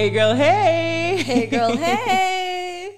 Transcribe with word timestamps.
Hey 0.00 0.10
girl, 0.10 0.34
hey! 0.34 1.22
Hey 1.22 1.50
girl, 1.50 1.76
hey! 1.76 2.88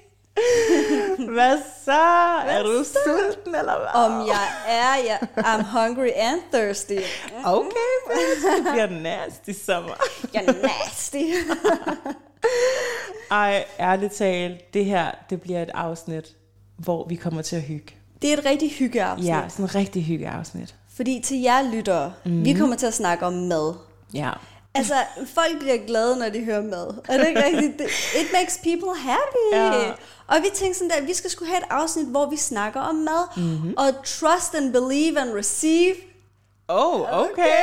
Hvad 1.35 1.59
så? 1.85 2.03
er 2.46 2.62
du 2.62 2.85
sulten, 2.85 3.55
eller 3.55 3.79
hvad? 3.79 4.03
Om 4.03 4.27
jeg 4.27 4.48
er, 4.68 4.95
jeg, 4.96 5.18
I'm 5.39 5.62
hungry 5.62 6.09
and 6.17 6.41
thirsty. 6.53 6.93
Okay. 7.44 7.93
Det 8.57 8.72
bliver 8.72 9.00
nasty 9.00 9.50
sommer. 9.64 9.94
Jeg 10.35 10.44
er 10.44 10.53
nasty. 10.63 11.17
Ej, 13.30 13.64
ærligt 13.80 14.13
talt, 14.13 14.75
det 14.75 14.85
her, 14.85 15.11
det 15.30 15.41
bliver 15.41 15.63
et 15.63 15.71
afsnit, 15.75 16.36
hvor 16.77 17.08
vi 17.08 17.16
kommer 17.16 17.43
til 17.43 17.57
at 17.57 17.63
hygge. 17.63 17.94
Det 18.22 18.32
er 18.32 18.36
et 18.36 18.44
rigtig 18.44 18.71
hyggeafsnit. 18.71 19.29
Ja, 19.29 19.43
sådan 19.49 19.64
et 19.64 19.75
rigtig 19.75 20.05
hyggeafsnit. 20.05 20.75
Fordi 20.96 21.21
til 21.25 21.41
jer 21.41 21.72
lyttere, 21.72 22.13
mm. 22.25 22.44
vi 22.44 22.53
kommer 22.53 22.77
til 22.77 22.86
at 22.86 22.94
snakke 22.94 23.27
om 23.27 23.32
mad. 23.32 23.75
Ja. 24.14 24.30
Altså, 24.75 24.94
folk 25.35 25.58
bliver 25.61 25.76
glade, 25.86 26.17
når 26.17 26.29
de 26.29 26.44
hører 26.44 26.62
mad. 26.62 26.94
Er 27.08 27.18
det 27.18 27.29
ikke 27.29 27.44
rigtigt? 27.44 27.80
It 28.21 28.32
makes 28.32 28.58
people 28.63 29.00
happy. 29.00 29.53
Ja. 29.53 29.93
Og 30.26 30.36
vi 30.43 30.49
tænkte 30.54 30.79
sådan 30.79 30.90
der, 30.90 30.96
at 30.96 31.07
vi 31.07 31.14
skal 31.14 31.30
skulle 31.30 31.49
have 31.49 31.58
et 31.58 31.67
afsnit, 31.71 32.06
hvor 32.06 32.27
vi 32.30 32.36
snakker 32.36 32.80
om 32.80 32.94
mad. 32.94 33.36
Mm-hmm. 33.36 33.75
Og 33.78 33.94
trust 34.05 34.55
and 34.55 34.72
believe 34.72 35.20
and 35.20 35.34
receive. 35.34 35.94
Oh, 36.69 37.00
okay. 37.20 37.62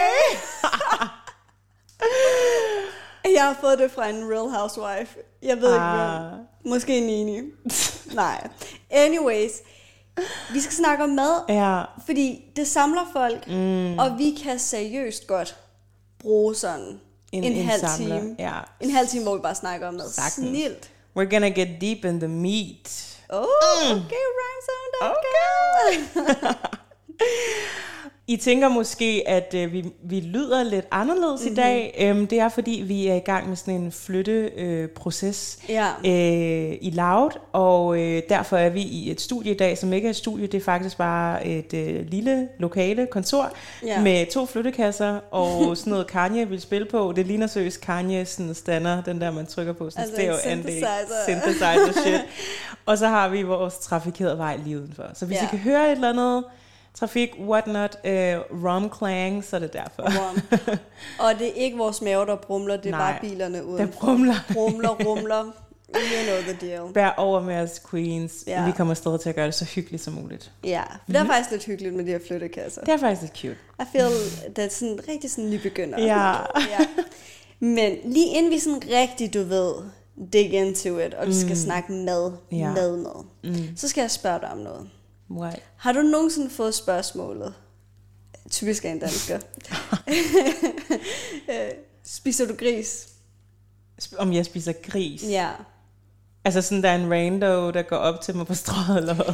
Jeg 3.35 3.43
har 3.43 3.57
fået 3.61 3.79
det 3.79 3.91
fra 3.91 4.07
en 4.07 4.31
real 4.33 4.49
housewife. 4.49 5.15
Jeg 5.41 5.57
ved 5.61 5.73
ikke, 5.73 5.85
Ah. 5.85 6.29
hvem. 6.31 6.39
Måske 6.65 6.97
en 6.97 7.03
Nini. 7.03 7.41
Nej. 8.13 8.47
Anyways. 8.91 9.51
Vi 10.53 10.59
skal 10.61 10.73
snakke 10.73 11.03
om 11.03 11.09
mad, 11.09 11.41
Ja. 11.49 11.81
fordi 12.05 12.43
det 12.55 12.67
samler 12.67 13.01
folk, 13.13 13.47
mm. 13.47 13.99
og 13.99 14.17
vi 14.17 14.37
kan 14.43 14.59
seriøst 14.59 15.27
godt 15.27 15.55
bruge 16.19 16.55
sådan 16.55 16.99
en, 17.31 17.43
en, 17.43 17.65
halv 17.65 17.83
indsamler. 17.83 18.19
time. 18.19 18.35
Ja. 18.39 18.59
En 18.79 18.89
halv 18.89 19.07
time, 19.07 19.23
hvor 19.23 19.35
vi 19.35 19.41
bare 19.41 19.55
snakker 19.55 19.87
om 19.87 19.93
mad. 19.93 20.09
Sagtens. 20.11 20.47
Snilt. 20.47 20.89
We're 21.17 21.29
gonna 21.29 21.49
get 21.49 21.81
deep 21.81 22.05
in 22.05 22.19
the 22.19 22.27
meat. 22.27 23.05
Oh, 23.29 23.45
okay, 23.91 24.25
rhyme 24.39 24.61
sound, 24.69 25.13
okay. 25.13 26.53
I 28.29 28.37
tænker 28.37 28.67
måske, 28.69 29.23
at 29.27 29.53
øh, 29.57 29.73
vi, 29.73 29.85
vi 30.03 30.19
lyder 30.19 30.63
lidt 30.63 30.85
anderledes 30.91 31.41
mm-hmm. 31.41 31.53
i 31.53 31.55
dag. 31.55 31.95
Øhm, 32.01 32.27
det 32.27 32.39
er, 32.39 32.49
fordi 32.49 32.83
vi 32.87 33.07
er 33.07 33.15
i 33.15 33.19
gang 33.19 33.47
med 33.49 33.55
sådan 33.55 33.73
en 33.73 33.91
flytteproces 33.91 35.59
øh, 35.69 35.75
Ja. 35.75 35.87
øh, 36.05 36.77
i 36.81 36.91
Loud, 36.95 37.31
og 37.53 37.99
øh, 37.99 38.21
derfor 38.29 38.57
er 38.57 38.69
vi 38.69 38.81
i 38.81 39.11
et 39.11 39.21
studie 39.21 39.51
i 39.53 39.57
dag, 39.57 39.77
som 39.77 39.93
ikke 39.93 40.05
er 40.05 40.09
et 40.09 40.15
studie, 40.15 40.47
det 40.47 40.57
er 40.57 40.61
faktisk 40.63 40.97
bare 40.97 41.45
et 41.47 41.73
øh, 41.73 42.05
lille 42.07 42.47
lokale 42.59 43.07
kontor 43.11 43.51
Ja. 43.85 44.01
med 44.01 44.25
to 44.31 44.45
flyttekasser 44.45 45.19
og 45.31 45.49
sådan 45.77 45.91
noget 45.91 46.07
Kanye 46.07 46.49
vil 46.49 46.61
spille 46.61 46.85
på. 46.91 47.13
Det 47.15 47.27
ligner 47.27 47.47
seriøst 47.47 47.81
Kanye 47.81 48.25
sådan 48.25 48.53
stander, 48.53 49.03
den 49.03 49.21
der 49.21 49.31
man 49.31 49.45
trykker 49.45 49.73
på, 49.73 49.89
sådan 49.89 50.01
Altså 50.03 50.15
stereo 50.15 50.35
anlæg, 50.45 50.73
synthesizer. 50.73 51.25
synthesizer 51.27 52.01
shit. 52.01 52.21
Og 52.85 52.97
så 52.97 53.07
har 53.07 53.29
vi 53.29 53.41
vores 53.41 53.73
trafikerede 53.77 54.37
vej 54.37 54.57
lige 54.65 54.77
udenfor. 54.77 55.03
Så 55.13 55.25
hvis 55.25 55.37
Ja. 55.37 55.43
I 55.43 55.47
kan 55.49 55.59
høre 55.59 55.85
et 55.85 55.91
eller 55.91 56.09
andet 56.09 56.43
trafik, 56.93 57.29
whatnot, 57.39 57.97
øh, 58.05 58.35
rom 58.65 58.91
clang, 58.97 59.43
så 59.43 59.55
er 59.55 59.59
det 59.59 59.73
derfor. 59.73 60.03
Rum. 60.03 60.41
Og 61.25 61.39
det 61.39 61.47
er 61.47 61.53
ikke 61.53 61.77
vores 61.77 62.01
mave, 62.01 62.25
der 62.25 62.35
brumler, 62.35 62.77
det 62.77 62.85
er 62.85 62.91
Nej, 62.91 63.11
bare 63.11 63.21
bilerne 63.21 63.57
Der 63.57 63.63
uden. 63.63 63.87
brumler. 63.87 64.35
Brumler, 64.53 64.89
rumler. 65.07 65.43
You 65.95 66.23
know 66.27 66.53
the 66.55 66.67
deal. 66.67 66.93
Bær 66.93 67.09
over 67.17 67.41
med 67.41 67.55
os, 67.55 67.81
queens. 67.91 68.43
Ja. 68.47 68.65
Vi 68.65 68.71
kommer 68.71 68.93
stadig 68.93 69.19
til 69.19 69.29
at 69.29 69.35
gøre 69.35 69.45
det 69.45 69.53
så 69.53 69.65
hyggeligt 69.65 70.03
som 70.03 70.13
muligt. 70.13 70.51
Ja, 70.63 70.81
for 70.83 70.97
det 71.07 71.15
er 71.15 71.25
faktisk 71.25 71.51
lidt 71.51 71.65
hyggeligt 71.65 71.95
med 71.95 72.05
de 72.05 72.11
her 72.11 72.19
flyttekasser. 72.27 72.81
Det 72.81 72.93
er 72.93 72.97
faktisk 72.97 73.21
lidt 73.21 73.37
cute. 73.37 73.55
I 73.81 73.83
feel, 73.97 74.11
det 74.55 74.63
er 74.65 74.69
sådan 74.69 74.99
rigtig 75.09 75.31
sådan 75.31 75.49
nybegynder. 75.49 76.01
Ja. 76.05 76.29
ja. 76.55 76.85
Men 77.59 77.93
lige 78.05 78.27
inden 78.37 78.51
vi 78.51 78.59
sådan 78.59 78.81
rigtig, 78.93 79.33
du 79.33 79.43
ved, 79.43 79.73
dig 80.33 80.53
into 80.53 80.97
it, 80.99 81.13
og 81.13 81.27
du 81.27 81.33
skal 81.33 81.57
snakke 81.57 81.91
mad, 81.91 82.31
Ja. 82.51 82.71
mad, 82.73 82.97
mad, 82.97 83.23
mm. 83.43 83.77
så 83.77 83.87
skal 83.87 84.01
jeg 84.01 84.11
spørge 84.11 84.39
dig 84.39 84.51
om 84.51 84.57
noget. 84.57 84.89
What? 85.31 85.59
Har 85.75 85.91
du 85.91 86.01
nogensinde 86.01 86.49
fået 86.49 86.75
spørgsmålet, 86.75 87.53
typisk 88.49 88.85
af 88.85 88.89
en 88.89 88.99
dansker, 88.99 89.39
Øh, 91.49 91.71
spiser 92.03 92.47
du 92.47 92.55
gris? 92.55 93.07
Om 94.17 94.33
jeg 94.33 94.45
spiser 94.45 94.73
gris? 94.73 95.23
Ja. 95.23 95.49
Altså 96.45 96.61
sådan, 96.61 96.83
der 96.83 96.89
er 96.89 96.95
en 96.95 97.11
rando, 97.13 97.71
der 97.71 97.81
går 97.81 97.95
op 97.95 98.21
til 98.21 98.35
mig 98.35 98.47
på 98.47 98.53
strået, 98.53 98.97
eller 98.97 99.13
hvad? 99.13 99.33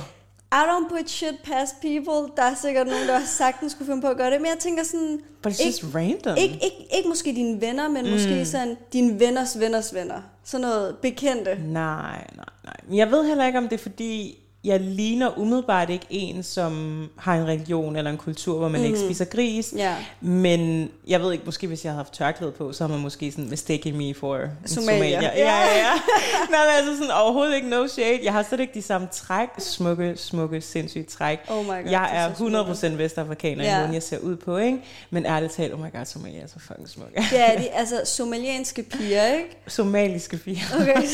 I 0.51 0.63
don't 0.69 0.89
put 0.89 1.09
shit 1.09 1.35
past 1.43 1.81
people. 1.81 2.35
Der 2.37 2.43
er 2.43 2.55
sikkert 2.61 2.87
nogen, 2.87 3.07
der 3.07 3.25
sagtens 3.25 3.71
skulle 3.71 3.85
finde 3.85 4.01
på 4.01 4.07
at 4.07 4.17
gøre 4.17 4.31
det, 4.31 4.41
men 4.41 4.47
jeg 4.47 4.57
tænker 4.59 4.83
sådan... 4.83 5.19
But 5.47 5.53
it's 5.53 5.65
ikke, 5.65 5.79
just 5.83 5.95
random. 5.95 6.37
ikke, 6.37 6.53
ikke, 6.53 6.87
ikke 6.97 7.09
måske 7.09 7.35
dine 7.35 7.61
venner, 7.61 7.89
men 7.89 8.05
mm. 8.05 8.11
måske 8.11 8.45
sådan 8.45 8.77
dine 8.93 9.19
venners 9.19 9.59
venners 9.59 9.93
venner. 9.93 10.21
Sådan 10.43 10.61
noget 10.61 10.97
bekendte. 10.97 11.55
Nej, 11.55 12.27
nej, 12.35 12.45
nej. 12.63 12.97
Jeg 12.97 13.11
ved 13.11 13.27
heller 13.27 13.45
ikke, 13.45 13.57
om 13.57 13.69
det 13.69 13.73
er 13.73 13.83
fordi, 13.83 14.39
jeg 14.65 14.79
ligner 14.79 15.39
umiddelbart 15.39 15.89
ikke 15.89 16.05
en, 16.09 16.43
som 16.43 17.03
har 17.17 17.35
en 17.35 17.47
religion 17.47 17.95
eller 17.95 18.11
en 18.11 18.17
kultur, 18.17 18.57
hvor 18.57 18.67
man 18.67 18.81
mm. 18.81 18.87
ikke 18.87 18.99
spiser 18.99 19.25
gris. 19.25 19.73
Ja. 19.77 19.95
Men 20.21 20.89
jeg 21.07 21.21
ved 21.21 21.31
ikke, 21.31 21.45
måske 21.45 21.67
hvis 21.67 21.85
jeg 21.85 21.91
havde 21.91 21.97
haft 21.97 22.13
tørklæde 22.13 22.51
på, 22.51 22.73
så 22.73 22.83
har 22.83 22.91
man 22.91 22.99
måske 22.99 23.31
sådan 23.31 23.49
mistaken 23.49 23.97
me 23.97 24.13
for 24.13 24.35
en 24.35 24.49
Somalier. 24.65 24.95
somalier. 24.95 25.21
Ja, 25.21 25.29
ja, 25.37 25.77
ja. 25.77 25.91
Nej, 26.51 26.65
men 26.65 26.75
altså 26.77 26.97
sådan 26.97 27.11
overhovedet 27.11 27.55
ikke 27.55 27.69
no 27.69 27.87
shade. 27.87 28.19
Jeg 28.23 28.33
har 28.33 28.43
slet 28.43 28.59
ikke 28.59 28.73
de 28.73 28.81
samme 28.81 29.07
træk. 29.11 29.47
Smukke, 29.57 30.13
smukke, 30.15 30.61
sindssygt 30.61 31.09
træk. 31.09 31.39
Oh 31.49 31.65
my 31.65 31.67
God, 31.67 31.89
jeg 31.89 32.09
er 32.13 32.35
så 32.35 32.45
er 32.45 32.93
100% 32.93 32.95
vestafrikaner, 32.97 33.63
Ja. 33.63 33.71
ja. 33.71 33.79
måden 33.79 33.93
jeg 33.93 34.03
ser 34.03 34.17
ud 34.17 34.35
på, 34.35 34.57
ikke? 34.57 34.77
Men 35.09 35.25
ærligt 35.25 35.53
talt, 35.53 35.73
oh 35.73 35.79
my 35.79 35.91
god, 35.91 36.05
somalier 36.05 36.43
er 36.43 36.47
så 36.47 36.59
fucking 36.59 36.89
smukke. 36.89 37.23
Det 37.31 37.39
er 37.39 37.57
de, 37.57 37.69
altså 37.79 38.01
somalianske 38.05 38.83
piger, 38.83 39.33
ikke? 39.33 39.57
Somaliske 39.67 40.37
piger. 40.37 40.65
Okay. 40.81 41.01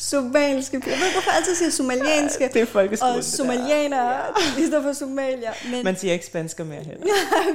somaliske. 0.00 0.82
Jeg 0.86 0.98
ved, 0.98 1.12
hvorfor 1.12 1.30
jeg 1.30 1.36
altid 1.36 1.54
siger 1.54 1.70
somalianske. 1.70 2.50
Det 2.54 2.62
er 2.62 2.66
folkeskolen, 2.66 3.12
Og 3.12 3.16
det 3.16 3.24
somalianere, 3.24 4.20
i 4.58 4.66
stedet 4.66 4.82
for 4.82 4.92
somalier. 4.92 5.52
Men 5.70 5.84
Man 5.84 5.96
siger 5.96 6.12
ikke 6.12 6.26
spansker 6.26 6.64
mere 6.64 6.82
heller. 6.82 7.06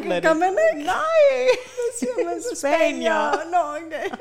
Lad 0.09 0.21
gør 0.21 0.29
det- 0.29 0.37
man 0.39 0.57
ikke? 0.75 0.85
Nej! 0.85 1.47
Så 1.65 1.99
siger 1.99 2.25
man 2.25 2.43
Spanier. 2.55 3.31
Nå, 3.51 3.85
okay. 3.85 4.17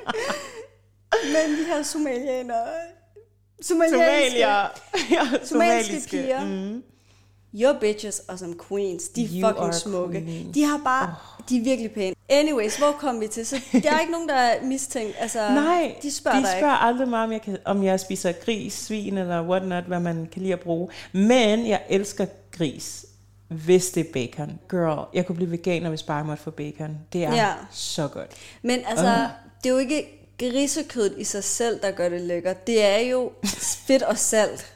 Men 1.24 1.58
de 1.58 1.64
her 1.64 1.82
somalianere. 1.82 2.66
Somalianske. 3.62 4.30
Somalier. 4.30 4.66
Ja, 5.10 5.44
Somaliske 5.44 6.00
piger. 6.10 6.44
Mm. 6.44 6.82
Your 7.54 7.72
bitches 7.80 8.22
are 8.28 8.38
some 8.38 8.54
queens. 8.68 9.08
De 9.08 9.24
er 9.40 9.48
fucking 9.48 9.74
smukke. 9.74 10.20
queens. 10.20 10.54
De 10.54 10.64
har 10.64 10.80
bare... 10.84 11.04
Oh. 11.08 11.33
De 11.48 11.56
er 11.58 11.64
virkelig 11.64 11.90
pæne. 11.92 12.14
Anyways, 12.28 12.76
hvor 12.76 12.92
kom 12.92 13.20
vi 13.20 13.28
til? 13.28 13.46
Så 13.46 13.60
der 13.72 13.90
er 13.92 14.00
ikke 14.00 14.12
nogen, 14.12 14.28
der 14.28 14.34
er 14.34 14.64
mistænkt. 14.64 15.16
Altså, 15.18 15.48
Nej, 15.54 15.94
de 16.02 16.10
spørger 16.10 16.38
de 16.40 16.46
spørger 16.58 16.74
aldrig 16.74 17.08
mig, 17.08 17.20
om 17.22 17.32
jeg, 17.32 17.42
kan, 17.42 17.58
om 17.64 17.82
jeg 17.84 18.00
spiser 18.00 18.32
gris, 18.32 18.72
svin 18.72 19.18
eller 19.18 19.42
whatnot, 19.42 19.84
hvad 19.84 20.00
man 20.00 20.28
kan 20.32 20.42
lide 20.42 20.52
at 20.52 20.60
bruge. 20.60 20.88
Men 21.12 21.66
jeg 21.68 21.82
elsker 21.88 22.26
gris, 22.52 23.06
hvis 23.48 23.90
det 23.90 24.00
er 24.08 24.12
bacon. 24.12 24.58
Girl, 24.70 25.08
jeg 25.14 25.26
kunne 25.26 25.36
blive 25.36 25.50
veganer, 25.50 25.88
hvis 25.88 26.02
bare 26.02 26.16
jeg 26.16 26.26
måtte 26.26 26.42
få 26.42 26.50
bacon. 26.50 26.98
Det 27.12 27.24
er 27.24 27.34
Ja. 27.34 27.52
så 27.70 28.08
godt. 28.08 28.24
ikke. 28.30 28.58
Men 28.62 28.80
altså, 28.86 29.28
det 29.64 29.68
er 29.70 29.72
jo 29.72 29.78
ikke 29.78 30.20
grisekødet 30.38 31.14
i 31.18 31.24
sig 31.24 31.44
selv, 31.44 31.80
der 31.82 31.90
gør 31.90 32.08
det 32.08 32.20
lækkert. 32.20 32.66
Det 32.66 32.84
er 32.84 32.98
jo 32.98 33.30
fedt 33.86 34.02
og 34.02 34.18
salt, 34.18 34.66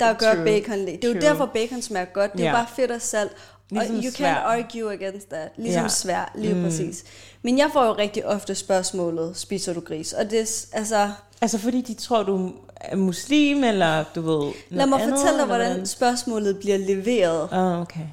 der 0.00 0.12
gør 0.12 0.34
True. 0.34 0.44
bacon 0.44 0.76
lækkert. 0.78 1.02
Det 1.02 1.04
er 1.10 1.14
jo 1.14 1.20
True. 1.20 1.30
derfor, 1.30 1.46
bacon 1.46 1.82
smager 1.82 2.04
godt. 2.06 2.32
Det 2.32 2.40
er 2.40 2.44
jo 2.44 2.48
Ja. 2.50 2.56
bare 2.56 2.66
fedt 2.76 2.90
og 2.90 3.00
salt. 3.02 3.32
Ligesom 3.72 3.96
you 3.96 4.10
svær. 4.10 4.34
can't 4.34 4.46
argue 4.46 4.92
against 4.92 5.28
that. 5.28 5.48
Ligesom 5.56 5.82
Ja. 5.82 5.88
svær, 5.88 6.32
lige 6.34 6.54
mm. 6.54 6.62
præcis. 6.62 7.04
Men 7.42 7.58
jeg 7.58 7.70
får 7.72 7.84
jo 7.84 7.92
rigtig 7.92 8.26
ofte 8.26 8.54
spørgsmålet, 8.54 9.36
spiser 9.36 9.72
du 9.72 9.80
gris? 9.80 10.12
Og 10.12 10.30
det 10.30 10.66
altså, 10.72 11.10
Altså 11.40 11.58
fordi 11.58 11.80
de 11.80 11.94
tror, 11.94 12.22
du 12.22 12.52
er 12.76 12.96
muslim, 12.96 13.64
eller 13.64 14.04
du 14.14 14.20
ved 14.20 14.52
lad 14.70 14.86
mig 14.86 15.02
andet, 15.02 15.18
fortælle 15.18 15.38
dig, 15.38 15.46
hvordan 15.46 15.86
spørgsmålet 15.86 16.58
bliver 16.58 16.76
leveret. 16.76 17.48
Åh, 17.52 17.58
oh, 17.58 17.80
okay. 17.80 18.06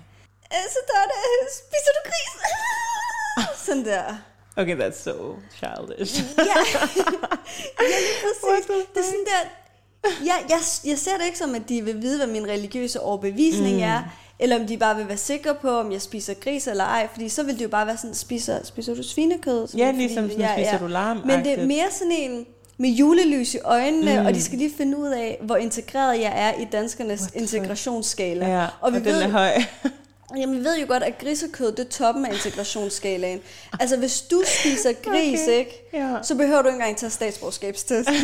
Så 0.52 0.80
der 0.88 0.94
er 1.04 1.08
det, 1.08 1.54
spiser 1.60 1.92
du 1.98 2.10
gris? 2.10 2.32
Sådan 3.66 3.86
der. 3.86 4.04
Okay, 4.56 4.78
that's 4.78 5.04
so 5.04 5.36
childish. 5.58 6.24
Ja, 6.38 6.44
ja 7.80 7.98
lige 8.06 8.16
præcis. 8.24 8.66
Det 8.94 9.00
er 9.00 9.04
sådan 9.04 9.26
der, 9.26 9.50
jeg, 10.04 10.46
jeg, 10.50 10.60
jeg 10.86 10.98
ser 10.98 11.18
det 11.18 11.26
ikke 11.26 11.38
som, 11.38 11.56
at 11.56 11.70
de 11.70 11.82
vil 11.82 12.02
vide, 12.02 12.18
hvad 12.18 12.28
min 12.28 12.48
religiøse 12.48 13.00
overbevisning 13.00 13.76
mm. 13.76 13.84
er, 13.84 14.04
eller 14.40 14.60
om 14.60 14.68
de 14.68 14.78
bare 14.78 14.96
vil 14.96 15.08
være 15.08 15.18
sikre 15.18 15.56
på, 15.56 15.70
om 15.80 15.92
jeg 15.92 16.02
spiser 16.02 16.34
gris 16.34 16.68
eller 16.68 16.84
ej, 16.84 17.08
fordi 17.12 17.30
så 17.30 17.44
vil 17.44 17.56
det 17.56 17.64
jo 17.64 17.70
bare 17.70 17.88
være 17.88 17.98
sådan, 17.98 18.14
spiser, 18.16 18.60
spiser 18.64 18.96
du 18.96 19.04
svinekød? 19.04 19.68
Sådan, 19.68 19.80
Ja, 19.80 19.88
fordi- 19.88 19.98
ligesom 19.98 20.30
sådan, 20.32 20.50
spiser 20.58 20.80
du 20.80 20.88
lam 20.88 21.18
Men 21.26 21.46
det 21.46 21.60
er 21.60 21.66
mere 21.66 21.92
sådan 21.92 22.12
en 22.12 22.46
med 22.78 22.90
julelys 22.90 23.54
i 23.54 23.60
øjnene, 23.64 24.20
mm. 24.20 24.26
og 24.26 24.34
de 24.34 24.42
skal 24.44 24.58
lige 24.58 24.72
finde 24.78 24.98
ud 24.98 25.08
af, 25.10 25.38
hvor 25.42 25.56
integreret 25.56 26.20
jeg 26.22 26.34
er 26.36 26.62
i 26.62 26.68
danskernes 26.72 27.22
What 27.22 27.36
integrationsskala. 27.36 28.48
Ja, 28.48 28.64
og 28.64 28.70
og, 28.82 28.92
vi 28.94 28.98
og 28.98 29.04
den 29.06 29.14
ved, 29.14 29.22
er 29.22 29.28
høj. 29.30 29.52
Jamen, 30.40 30.60
vi 30.60 30.64
ved 30.64 30.78
jo 30.80 30.86
godt, 30.88 31.04
at 31.04 31.18
grisekød, 31.18 31.72
det 31.72 31.80
er 31.80 31.90
toppen 31.90 32.26
af 32.26 32.34
integrationsskalaen. 32.34 33.40
Altså, 33.80 33.98
hvis 33.98 34.22
du 34.22 34.44
spiser 34.62 34.94
gris, 35.10 35.40
Okay. 35.44 35.58
ikke, 35.60 35.90
Ja. 35.94 36.16
så 36.24 36.36
behøver 36.36 36.62
du 36.62 36.68
ikke 36.68 36.76
engang 36.76 36.98
tage 36.98 37.10
statsborgerskabstest. 37.10 38.10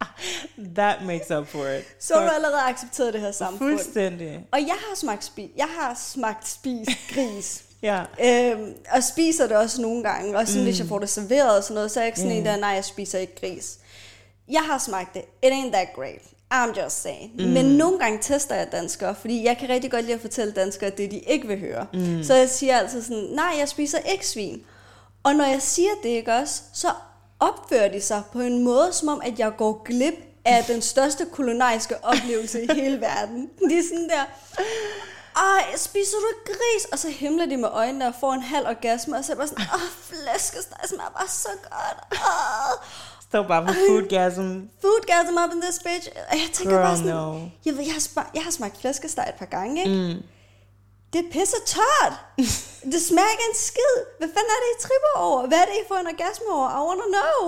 That 0.76 0.96
makes 1.04 1.30
up 1.30 1.46
for 1.48 1.66
it. 1.78 1.84
Så 2.00 2.14
har 2.14 2.22
du 2.22 2.28
allerede 2.34 2.60
accepteret 2.60 3.12
det 3.12 3.20
her 3.20 3.32
samfund. 3.32 3.58
Fuldstændig. 3.78 4.46
Og 4.52 4.60
jeg 4.60 4.74
har 4.88 4.94
smagt, 4.96 5.24
spi- 5.38 5.52
jeg 5.56 5.66
har 5.78 6.00
smagt 6.12 6.48
spist 6.48 6.90
gris. 7.14 7.62
Ja. 7.82 8.02
Øhm, 8.24 8.74
og 8.92 9.02
spiser 9.04 9.46
det 9.46 9.56
også 9.56 9.82
nogle 9.82 10.02
gange. 10.02 10.38
Og 10.38 10.46
sådan, 10.46 10.60
mm. 10.62 10.66
hvis 10.66 10.78
jeg 10.78 10.88
får 10.88 10.98
det 10.98 11.08
serveret 11.08 11.56
og 11.56 11.62
sådan 11.62 11.74
noget, 11.74 11.90
så 11.90 12.00
er 12.00 12.04
jeg 12.04 12.08
ikke 12.08 12.18
sådan 12.18 12.32
Ja. 12.32 12.38
en 12.38 12.44
der, 12.46 12.56
nej, 12.56 12.68
jeg 12.70 12.84
spiser 12.84 13.18
ikke 13.18 13.40
gris. 13.40 13.78
Jeg 14.48 14.60
har 14.62 14.78
smagt 14.78 15.14
det. 15.14 15.22
It 15.42 15.50
ain't 15.50 15.72
that 15.72 15.88
great. 15.94 16.20
I'm 16.54 16.82
just 16.82 17.02
saying. 17.02 17.32
Mm. 17.38 17.42
Men 17.44 17.64
nogle 17.64 17.98
gange 17.98 18.18
tester 18.22 18.54
jeg 18.54 18.72
danskere, 18.72 19.14
fordi 19.14 19.44
jeg 19.44 19.58
kan 19.58 19.68
rigtig 19.68 19.90
godt 19.90 20.02
lide 20.04 20.14
at 20.14 20.20
fortælle 20.20 20.52
danskere 20.52 20.90
det, 20.90 21.10
de 21.10 21.18
ikke 21.18 21.48
vil 21.48 21.58
høre. 21.60 21.86
Mm. 21.92 22.22
Så 22.24 22.34
jeg 22.34 22.50
siger 22.50 22.78
altid 22.78 23.02
sådan, 23.02 23.28
nej, 23.32 23.54
jeg 23.58 23.68
spiser 23.68 23.98
ikke 23.98 24.26
svin. 24.26 24.62
Og 25.22 25.34
når 25.34 25.44
jeg 25.44 25.62
siger 25.62 25.90
det, 26.02 26.08
ikke 26.08 26.32
også, 26.34 26.62
så 26.72 26.88
opfører 27.40 27.88
de 27.92 28.00
sig 28.00 28.22
på 28.32 28.40
en 28.40 28.64
måde, 28.64 28.92
som 28.92 29.08
om, 29.08 29.20
at 29.24 29.38
jeg 29.38 29.52
går 29.58 29.82
glip 29.84 30.14
af 30.44 30.64
den 30.64 30.82
største 30.82 31.26
kulinariske 31.32 32.04
oplevelse 32.04 32.62
i 32.62 32.66
hele 32.74 33.00
verden. 33.00 33.50
De 33.70 33.78
er 33.78 33.82
sådan 33.82 34.08
der, 34.08 34.24
ej, 35.36 35.76
spiser 35.76 36.16
du 36.16 36.26
ikke 36.34 36.58
gris? 36.58 36.84
Og 36.92 36.98
så 36.98 37.08
himler 37.10 37.46
de 37.46 37.56
med 37.56 37.68
øjnene 37.72 38.06
og 38.06 38.14
får 38.20 38.32
en 38.32 38.42
halv 38.42 38.66
orgasme, 38.66 39.16
og 39.16 39.24
så 39.24 39.32
er 39.32 39.36
bare 39.36 39.48
sådan, 39.48 39.64
åh, 39.74 39.80
flæskesteg 40.02 40.78
smager 40.88 41.10
bare 41.10 41.28
så 41.28 41.48
godt. 41.62 41.98
Åh. 42.12 42.86
Står 43.28 43.42
bare 43.42 43.66
på 43.66 43.72
foodgasm. 43.88 44.60
Foodgasm 44.80 45.36
up 45.44 45.54
in 45.54 45.60
this 45.60 45.78
bitch. 45.78 46.08
Og 46.30 46.36
jeg 46.36 46.48
tænker 46.52 46.72
Girl, 46.72 46.84
bare 46.84 46.96
sådan, 46.96 47.12
no. 47.12 47.38
jeg, 47.64 47.74
ved, 47.74 47.82
jeg, 47.84 47.92
har 47.92 48.00
smagt, 48.00 48.34
jeg 48.34 48.42
har 48.42 48.50
smagt 48.50 48.80
flæskesteg 48.80 49.26
et 49.28 49.34
par 49.34 49.46
gange, 49.46 49.84
ikke? 49.84 50.14
Mm. 50.14 50.22
Det 51.16 51.24
er 51.26 51.30
pisse 51.32 51.56
tørt. 51.66 52.14
det 52.92 53.00
smager 53.08 53.30
ikke 53.34 53.46
en 53.50 53.56
skid. 53.68 53.94
Hvad 54.18 54.28
fanden 54.34 54.50
er 54.56 54.60
det, 54.62 54.68
I 54.74 54.78
tripper 54.86 55.12
over? 55.16 55.46
Hvad 55.46 55.58
er 55.58 55.64
det, 55.64 55.74
I 55.74 55.88
får 55.88 55.96
en 55.96 56.06
orgasme 56.06 56.46
over? 56.52 56.68
I 56.78 56.80
wanna 56.88 57.08
know. 57.16 57.38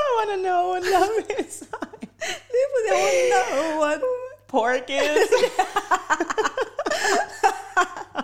I 0.00 0.02
wanna 0.16 0.36
know 0.48 0.60
what 0.72 0.82
love 0.94 1.16
is. 1.38 1.54
Lige 2.54 2.66
præcis, 2.72 2.90
I 2.90 3.00
wanna 3.04 3.24
know 3.52 3.80
what 3.82 4.00
Pork 4.48 4.90
is. 4.90 5.28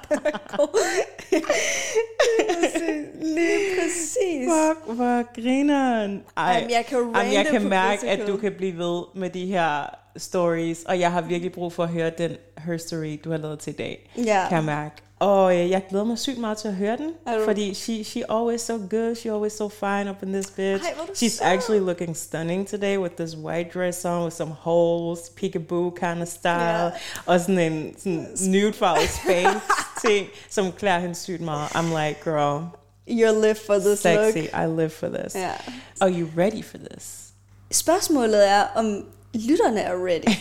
Lige 3.21 3.81
præcis. 3.81 4.49
Fuck, 4.51 4.97
hvor 4.97 5.35
grineren. 5.43 6.23
Ej, 6.37 6.53
Jamen, 6.53 6.71
jeg 6.71 6.87
kan 6.89 6.99
Jamen, 7.17 7.33
jeg 7.33 7.47
kan 7.47 7.69
mærke, 7.69 8.09
at 8.11 8.27
du 8.29 8.37
kan 8.37 8.53
blive 8.57 8.79
ved 8.79 9.03
med 9.15 9.31
de 9.31 9.47
her 9.47 9.83
stories, 10.17 10.83
og 10.83 11.01
jeg 11.01 11.13
har 11.13 11.21
virkelig 11.21 11.53
brug 11.53 11.73
for 11.73 11.83
at 11.83 11.89
høre 11.89 12.11
den 12.19 12.31
herstory, 12.59 13.21
du 13.25 13.31
har 13.31 13.37
lavet 13.39 13.59
til 13.59 13.73
i 13.73 13.77
dag. 13.77 14.11
Ja. 14.17 14.45
Kan 14.49 14.57
jeg 14.57 14.65
mærke. 14.65 14.95
Og 15.19 15.57
øh, 15.59 15.71
jeg 15.71 15.83
glæder 15.89 16.05
mig 16.05 16.19
sygt 16.19 16.39
meget 16.39 16.59
til 16.59 16.69
at 16.69 16.75
høre 16.75 16.97
den, 16.97 17.07
du- 17.27 17.45
fordi 17.45 17.75
she, 17.75 18.05
she 18.05 18.23
always 18.33 18.61
so 18.61 18.73
good, 18.91 19.15
she 19.15 19.31
always 19.33 19.53
so 19.53 19.69
fine 19.69 20.11
up 20.11 20.23
in 20.23 20.33
this 20.33 20.47
bitch. 20.51 20.85
Ej, 20.85 20.95
hvor 20.95 21.05
She's 21.05 21.29
sød. 21.29 21.47
actually 21.47 21.81
looking 21.87 22.17
stunning 22.17 22.69
today 22.69 22.99
with 22.99 23.15
this 23.15 23.37
white 23.37 23.71
dress 23.75 24.05
on 24.05 24.25
with 24.25 24.37
some 24.37 24.51
holes, 24.51 25.19
peekaboo 25.37 25.91
kind 25.91 26.23
of 26.23 26.29
style, 26.29 26.83
Ja. 26.85 26.91
og 27.27 27.41
sådan 27.41 27.59
en 27.73 27.95
sådan 27.99 28.27
nude 28.51 28.73
farvet 28.73 29.09
Spanx 29.09 29.57
ting, 30.05 30.29
som 30.51 30.73
klæder 30.73 30.99
hende 30.99 31.15
sygt 31.15 31.41
meget. 31.41 31.69
I'm 31.69 32.07
like, 32.07 32.21
girl, 32.25 32.63
You're 33.09 33.31
live 33.31 33.55
for 33.55 33.79
this 33.79 34.01
sexy, 34.01 34.39
look. 34.39 34.53
I 34.53 34.67
live 34.67 34.91
for 34.91 35.09
this. 35.09 35.35
Ja. 35.35 35.53
Are 36.01 36.11
you 36.11 36.29
ready 36.37 36.63
for 36.63 36.79
this? 36.79 37.33
Spørgsmålet 37.71 38.49
er, 38.49 38.63
om 38.75 39.05
lytterne 39.35 39.81
er 39.81 40.05
ready. 40.07 40.35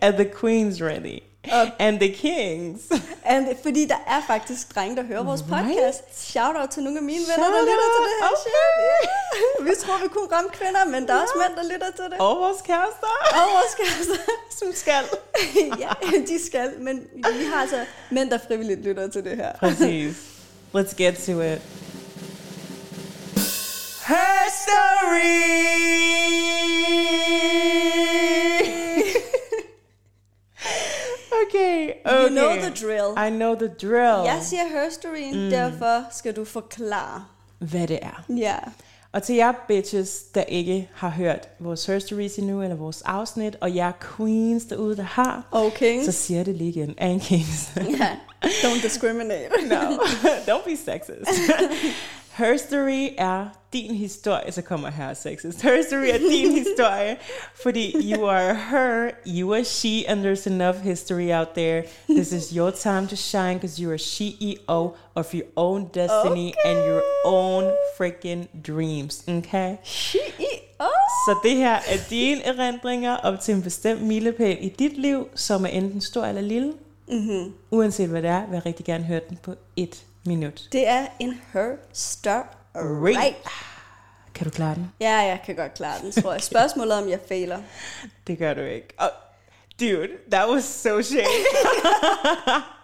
Are 0.00 0.12
the 0.22 0.30
queens 0.40 0.82
ready? 0.82 1.18
Og- 1.44 1.70
And 1.86 1.98
the 2.00 2.12
kings. 2.14 2.80
And, 3.24 3.46
fordi 3.62 3.84
der 3.86 4.00
er 4.06 4.20
faktisk 4.26 4.74
drenge, 4.74 4.96
der 4.96 5.02
hører 5.02 5.22
vores 5.22 5.40
Right? 5.50 5.66
podcast. 5.66 6.02
Shout 6.30 6.56
out 6.60 6.70
til 6.70 6.82
nogle 6.82 6.98
af 6.98 7.02
mine 7.04 7.20
venner, 7.30 7.44
der 7.44 7.52
Shout 7.52 7.68
lytter 7.70 7.88
til 7.96 8.02
det 8.08 8.14
her 8.20 8.26
Okay. 8.26 8.40
shit. 8.42 8.54
Yeah. 9.58 9.66
Vi 9.68 9.72
tror, 9.82 9.96
vi 10.02 10.08
kunne 10.08 10.28
ramme 10.36 10.50
kvinder, 10.50 10.84
men 10.84 11.06
der 11.08 11.14
er 11.14 11.20
også 11.22 11.34
mænd, 11.42 11.52
der 11.60 11.72
lytter 11.74 11.90
til 11.96 12.04
det. 12.10 12.18
Og 12.18 12.36
vores 12.44 12.60
kærester. 12.70 13.12
Og 13.40 13.44
vores 13.56 13.74
kærester. 13.80 14.22
Som 14.58 14.68
skal. 14.74 15.04
ja, 15.84 15.90
de 16.30 16.46
skal, 16.46 16.68
men 16.80 16.96
vi 17.38 17.44
har 17.52 17.60
altså 17.60 17.84
mænd, 18.10 18.30
der 18.30 18.38
frivilligt 18.46 18.80
lytter 18.84 19.08
til 19.08 19.24
det 19.24 19.36
her. 19.36 19.52
Præcis. 19.58 20.16
Let's 20.76 20.94
get 21.02 21.14
to 21.26 21.32
it. 21.40 21.60
Her 24.06 24.40
story. 24.62 25.60
Okay, 31.46 31.92
okay. 32.04 32.22
You 32.22 32.28
know 32.28 32.52
the 32.54 32.70
drill. 32.86 33.26
I 33.26 33.30
know 33.30 33.54
the 33.54 33.68
drill. 33.82 34.24
Jeg 34.24 34.38
siger 34.42 34.62
herstoryen, 34.72 35.44
mm. 35.44 35.50
derfor 35.50 36.04
skal 36.12 36.36
du 36.36 36.44
forklare. 36.44 37.24
Hvad 37.58 37.86
det 37.88 37.98
er. 38.02 38.24
Ja. 38.36 38.56
Og 39.12 39.22
til 39.22 39.34
jer 39.34 39.52
bitches, 39.68 40.22
der 40.34 40.42
ikke 40.42 40.88
har 40.94 41.08
hørt 41.08 41.48
vores 41.58 41.86
herstories 41.86 42.36
endnu, 42.36 42.62
eller 42.62 42.76
vores 42.76 43.02
afsnit, 43.02 43.56
og 43.60 43.74
jer 43.74 43.92
queens 44.16 44.64
derude, 44.64 44.96
der 44.96 45.02
har, 45.02 45.42
Okay. 45.52 46.04
så 46.04 46.12
siger 46.12 46.44
det 46.44 46.54
lige 46.54 46.70
igen. 46.70 46.94
And 46.98 47.20
kings. 47.20 47.70
Ja. 47.76 48.16
Don't 48.44 48.82
discriminate. 48.82 49.48
no, 49.66 49.76
don't 50.46 50.64
be 50.64 50.76
sexist. 50.76 51.30
Her 52.40 52.56
story 52.56 53.08
er 53.18 53.46
din 53.72 53.94
historie, 53.94 54.52
så 54.52 54.62
kommer 54.62 54.90
her 54.90 55.14
sexist. 55.14 55.62
Her 55.62 55.82
story 55.82 56.08
er 56.08 56.18
din 56.18 56.52
historie, 56.64 57.16
fordi 57.62 58.12
you 58.12 58.26
are 58.26 58.54
her, 58.54 59.10
you 59.26 59.54
are 59.54 59.64
she, 59.64 60.04
and 60.08 60.24
there's 60.24 60.46
enough 60.46 60.76
history 60.76 61.30
out 61.32 61.48
there. 61.54 61.82
This 62.08 62.32
is 62.32 62.50
your 62.50 62.70
time 62.70 63.06
to 63.08 63.16
shine, 63.16 63.54
because 63.54 63.82
you 63.82 63.90
are 63.90 63.98
CEO 63.98 64.96
of 65.14 65.34
your 65.34 65.46
own 65.56 65.84
destiny 65.94 66.52
and 66.64 66.78
your 66.88 67.02
own 67.24 67.72
freaking 67.98 68.48
dreams, 68.68 69.24
okay? 69.28 69.76
Oh. 70.78 70.86
Så 71.26 71.38
det 71.42 71.56
her 71.56 71.74
er 71.74 71.98
dine 72.10 72.42
erindringer 72.42 73.16
op 73.16 73.40
til 73.40 73.54
en 73.54 73.62
bestemt 73.62 74.02
milepæl 74.02 74.58
i 74.60 74.68
dit 74.68 74.98
liv, 74.98 75.28
som 75.34 75.64
er 75.64 75.68
enten 75.68 76.00
stor 76.00 76.24
eller 76.24 76.42
lille. 76.42 76.72
Mm-hmm. 77.08 77.52
Uanset 77.70 78.08
hvad 78.08 78.22
det 78.22 78.30
er, 78.30 78.46
vil 78.46 78.54
jeg 78.54 78.66
rigtig 78.66 78.86
gerne 78.86 79.04
høre 79.04 79.20
den 79.28 79.38
på 79.42 79.54
et 79.76 80.04
minut. 80.24 80.68
Det 80.72 80.88
er 80.88 81.06
en 81.18 81.40
her 81.52 81.76
story. 81.92 83.14
Kan 84.34 84.44
du 84.44 84.50
klare 84.50 84.74
den? 84.74 84.92
Ja, 85.00 85.16
jeg 85.16 85.40
kan 85.46 85.56
godt 85.56 85.74
klare 85.74 86.00
den, 86.02 86.22
tror 86.22 86.32
jeg. 86.32 86.42
Spørgsmålet 86.42 87.02
om 87.02 87.08
jeg 87.08 87.20
fejler. 87.28 87.58
Det 88.26 88.38
gør 88.38 88.54
du 88.54 88.60
ikke. 88.60 88.88
Oh, 88.98 89.08
dude, 89.80 90.08
that 90.30 90.48
was 90.48 90.64
so 90.64 91.02
shady. 91.02 91.24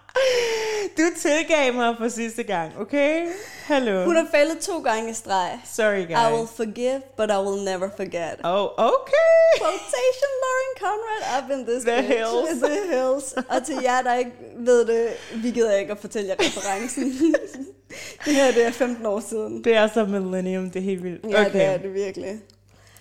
du 0.99 1.03
tilgav 1.23 1.75
mig 1.75 1.95
for 1.99 2.09
sidste 2.09 2.43
gang, 2.43 2.73
okay? 2.81 3.27
Hallo. 3.65 4.05
Hun 4.05 4.17
har 4.17 4.27
fejlet 4.31 4.59
to 4.59 4.79
gange 4.81 5.11
i 5.11 5.15
streg. 5.15 5.51
Sorry, 5.65 6.01
guys. 6.07 6.11
I 6.11 6.33
will 6.35 6.49
forgive, 6.57 7.01
but 7.17 7.31
I 7.31 7.39
will 7.47 7.65
never 7.65 7.89
forget. 7.97 8.35
Oh, 8.45 8.69
okay. 8.79 9.37
Quotation 9.61 10.31
Lauren 10.45 10.73
Conrad 10.85 11.23
up 11.39 11.51
in 11.51 11.67
this 11.67 11.85
The 11.85 11.97
bitch. 12.03 12.09
hills. 12.09 12.63
The 12.63 12.97
hills. 12.97 13.33
Og 13.49 13.67
til 13.67 13.77
jer, 13.83 14.03
der 14.03 14.15
ikke 14.15 14.33
ved 14.57 14.85
det, 14.87 15.09
vi 15.35 15.51
gider 15.51 15.77
ikke 15.77 15.93
at 15.93 15.99
fortælle 15.99 16.29
jer 16.29 16.35
referencen. 16.41 17.05
det 18.25 18.35
her, 18.35 18.53
det 18.53 18.67
er 18.67 18.71
15 18.71 19.07
år 19.07 19.21
siden. 19.21 19.65
Det 19.65 19.75
er 19.77 19.89
så 19.95 20.05
millennium, 20.05 20.71
det 20.71 20.81
er 20.81 20.85
helt 20.85 21.03
vildt. 21.05 21.25
Ja, 21.31 21.41
Okay, 21.47 21.53
det 21.53 21.65
er 21.65 21.77
det 21.79 21.95
virkelig. 21.95 22.41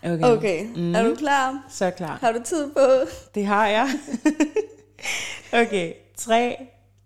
okay. 0.03 0.23
Okay, 0.37 0.65
mm. 0.75 0.95
er 0.95 1.03
du 1.03 1.15
klar? 1.15 1.63
Så 1.69 1.91
klar. 1.91 2.17
Har 2.21 2.31
du 2.31 2.39
tid 2.45 2.69
på? 2.71 2.87
Det 3.35 3.45
har 3.45 3.67
jeg. 3.67 3.89
okay, 5.61 5.93
3, 6.17 6.57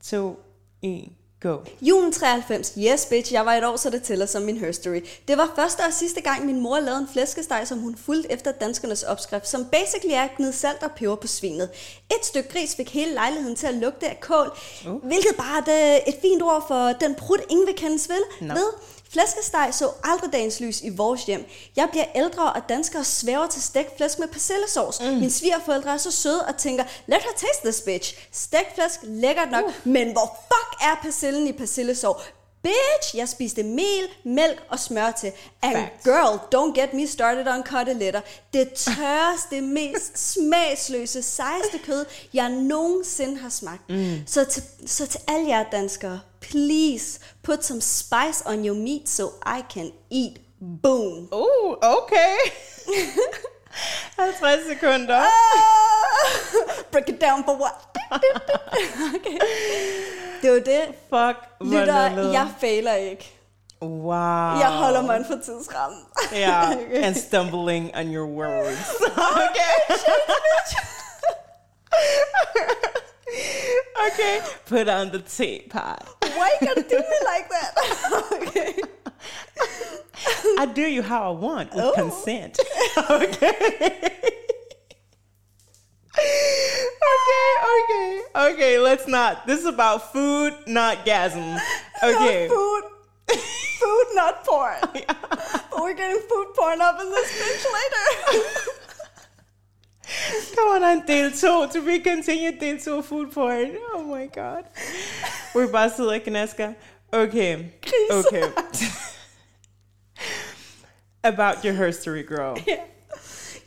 2, 0.03 0.39
1, 0.81 1.09
go. 1.41 1.57
Julen 1.81 2.11
93, 2.11 2.73
yes 2.77 3.05
bitch, 3.05 3.33
jeg 3.33 3.45
var 3.45 3.53
et 3.53 3.65
år, 3.65 3.75
så 3.75 3.89
det 3.89 4.03
tæller 4.03 4.25
som 4.25 4.41
min 4.41 4.57
herstory. 4.57 5.01
Det 5.27 5.37
var 5.37 5.51
første 5.55 5.81
og 5.81 5.93
sidste 5.93 6.21
gang, 6.21 6.45
min 6.45 6.59
mor 6.61 6.79
lavede 6.79 7.01
en 7.01 7.07
flæskesteg, 7.13 7.67
som 7.67 7.79
hun 7.79 7.95
fulgte 7.97 8.31
efter 8.31 8.51
danskernes 8.51 9.03
opskrift, 9.03 9.47
som 9.47 9.65
basically 9.65 10.13
er 10.13 10.21
at 10.23 10.29
gnide 10.37 10.53
salt 10.53 10.83
og 10.83 10.91
peber 10.91 11.15
på 11.15 11.27
svinet. 11.27 11.69
Et 12.11 12.25
stykke 12.25 12.49
gris 12.49 12.75
fik 12.75 12.89
hele 12.89 13.13
lejligheden 13.13 13.55
til 13.55 13.67
at 13.67 13.73
lugte 13.73 14.09
af 14.09 14.19
kål, 14.19 14.57
Uh. 14.87 14.93
hvilket 15.05 15.35
bare 15.37 15.71
er 15.71 15.99
et, 16.07 16.15
fint 16.21 16.41
ord 16.43 16.65
for 16.67 16.87
den 17.01 17.15
prut, 17.15 17.39
ingen 17.49 17.67
vil 17.67 17.75
kendes 17.75 18.09
ved. 18.09 18.47
No. 18.47 18.53
ved. 18.53 18.73
Flæskesteg 19.11 19.69
så 19.71 19.91
aldrig 20.03 20.33
dagens 20.33 20.59
lys 20.59 20.81
i 20.81 20.89
vores 20.89 21.23
hjem. 21.25 21.45
Jeg 21.75 21.87
bliver 21.91 22.05
ældre, 22.15 22.53
og 22.53 22.61
danskere 22.69 23.03
svæver 23.03 23.47
til 23.47 23.61
stegt 23.61 23.97
flæsk 23.97 24.19
med 24.19 24.27
persillesauce. 24.27 25.03
Mm. 25.03 25.09
Mine 25.09 25.31
svigerforældre 25.31 25.93
er 25.93 25.97
så 25.97 26.11
søde 26.11 26.45
og 26.45 26.57
tænker, 26.57 26.83
let 27.07 27.21
her 27.23 27.31
taste 27.31 27.63
this 27.63 27.81
bitch. 27.81 28.27
Stegt 28.31 28.75
flæsk, 28.75 28.99
lækkert 29.03 29.51
nok, 29.51 29.63
uh. 29.65 29.73
men 29.83 30.11
hvor 30.11 30.37
fuck 30.47 30.81
er 30.81 30.95
persillen 31.01 31.47
i 31.47 31.51
persillesauce? 31.51 32.25
Bitch, 32.63 33.15
jeg 33.17 33.29
spiste 33.29 33.63
mel, 33.63 34.07
mælk 34.23 34.63
og 34.69 34.79
smør 34.79 35.11
til. 35.11 35.31
And 35.61 35.75
Facts. 35.75 36.03
girl, 36.03 36.39
don't 36.55 36.81
get 36.81 36.93
me 36.93 37.07
started 37.07 37.47
on 37.47 37.63
koteletter. 37.63 38.21
Det 38.53 38.73
tørreste, 38.73 39.61
mest 39.61 40.17
smagsløse, 40.33 41.21
sejeste 41.21 41.77
kød, 41.85 42.05
jeg 42.33 42.49
nogensinde 42.49 43.37
har 43.37 43.49
smagt. 43.49 43.89
Mm. 43.89 44.21
Så, 44.25 44.45
til, 44.45 44.63
så 44.87 45.07
til 45.07 45.19
alle 45.27 45.47
jer 45.49 45.63
danskere, 45.71 46.19
please 46.41 47.19
put 47.43 47.65
some 47.65 47.81
spice 47.81 48.43
on 48.45 48.65
your 48.65 48.75
meat 48.75 49.09
so 49.09 49.27
I 49.45 49.61
can 49.73 49.91
eat. 50.11 50.37
Boom. 50.83 51.27
Uh, 51.31 51.75
okay. 51.81 52.35
50 54.19 54.67
sekunder. 54.67 55.15
Ah, 55.15 55.27
break 56.91 57.09
it 57.09 57.21
down 57.21 57.43
for 57.43 57.53
what? 57.55 57.75
okay. 59.15 59.39
Det 60.41 60.49
er 60.49 60.53
var 60.53 60.59
det. 60.59 60.85
Fuck, 61.09 61.37
Lytter, 61.71 62.31
jeg 62.31 62.47
fejler 62.59 62.93
ikke. 62.93 63.35
Wow. 63.81 64.59
Jeg 64.59 64.67
holder 64.67 65.01
mig 65.01 65.25
for 65.27 65.35
tidsrammen. 65.45 65.99
Yeah, 66.33 66.71
Okay. 66.77 67.03
and 67.03 67.15
stumbling 67.15 67.95
on 67.95 68.11
your 68.13 68.25
words. 68.25 69.01
okay. 69.45 69.95
okay, 74.07 74.39
put 74.65 74.89
on 74.89 75.09
the 75.09 75.19
tape 75.19 75.71
teapot. 75.71 76.07
Why 76.21 76.49
you 76.61 76.67
gotta 76.67 76.81
do 76.81 76.97
me 76.97 77.19
like 77.33 77.49
that? 77.49 77.71
okay. 78.43 78.73
I 80.59 80.65
do 80.65 80.81
you 80.81 81.01
how 81.01 81.31
I 81.33 81.39
want 81.39 81.73
with 81.73 81.85
Oh. 81.85 81.93
consent. 81.95 82.59
okay. 83.09 84.11
Okay, 87.11 87.47
okay, 87.75 88.21
okay. 88.51 88.79
Let's 88.79 89.07
not. 89.07 89.47
This 89.47 89.59
is 89.59 89.65
about 89.65 90.11
food, 90.13 90.53
not 90.67 91.05
gasm. 91.05 91.59
Okay. 92.01 92.47
Not 92.47 92.55
food. 92.55 92.83
Food, 93.79 94.05
not 94.13 94.45
porn. 94.45 94.79
But 95.69 95.81
we're 95.81 95.93
getting 95.93 96.21
food 96.29 96.47
porn 96.55 96.79
up 96.79 96.99
in 97.01 97.09
this 97.09 97.29
bitch 97.39 97.65
later. 97.75 98.45
Come 100.55 100.83
on, 100.83 101.05
del 101.05 101.31
2. 101.31 101.67
To 101.73 101.85
be 101.85 101.99
continued, 101.99 102.59
2 102.59 103.01
food 103.01 103.31
porn. 103.31 103.77
Oh 103.93 104.03
my 104.03 104.27
god. 104.27 104.65
We're 105.53 105.65
og 105.65 106.21
knasker. 106.25 106.75
Okay. 107.11 107.73
Okay. 108.11 108.51
About 111.23 111.63
your 111.63 111.73
history, 111.73 112.23
girl. 112.23 112.57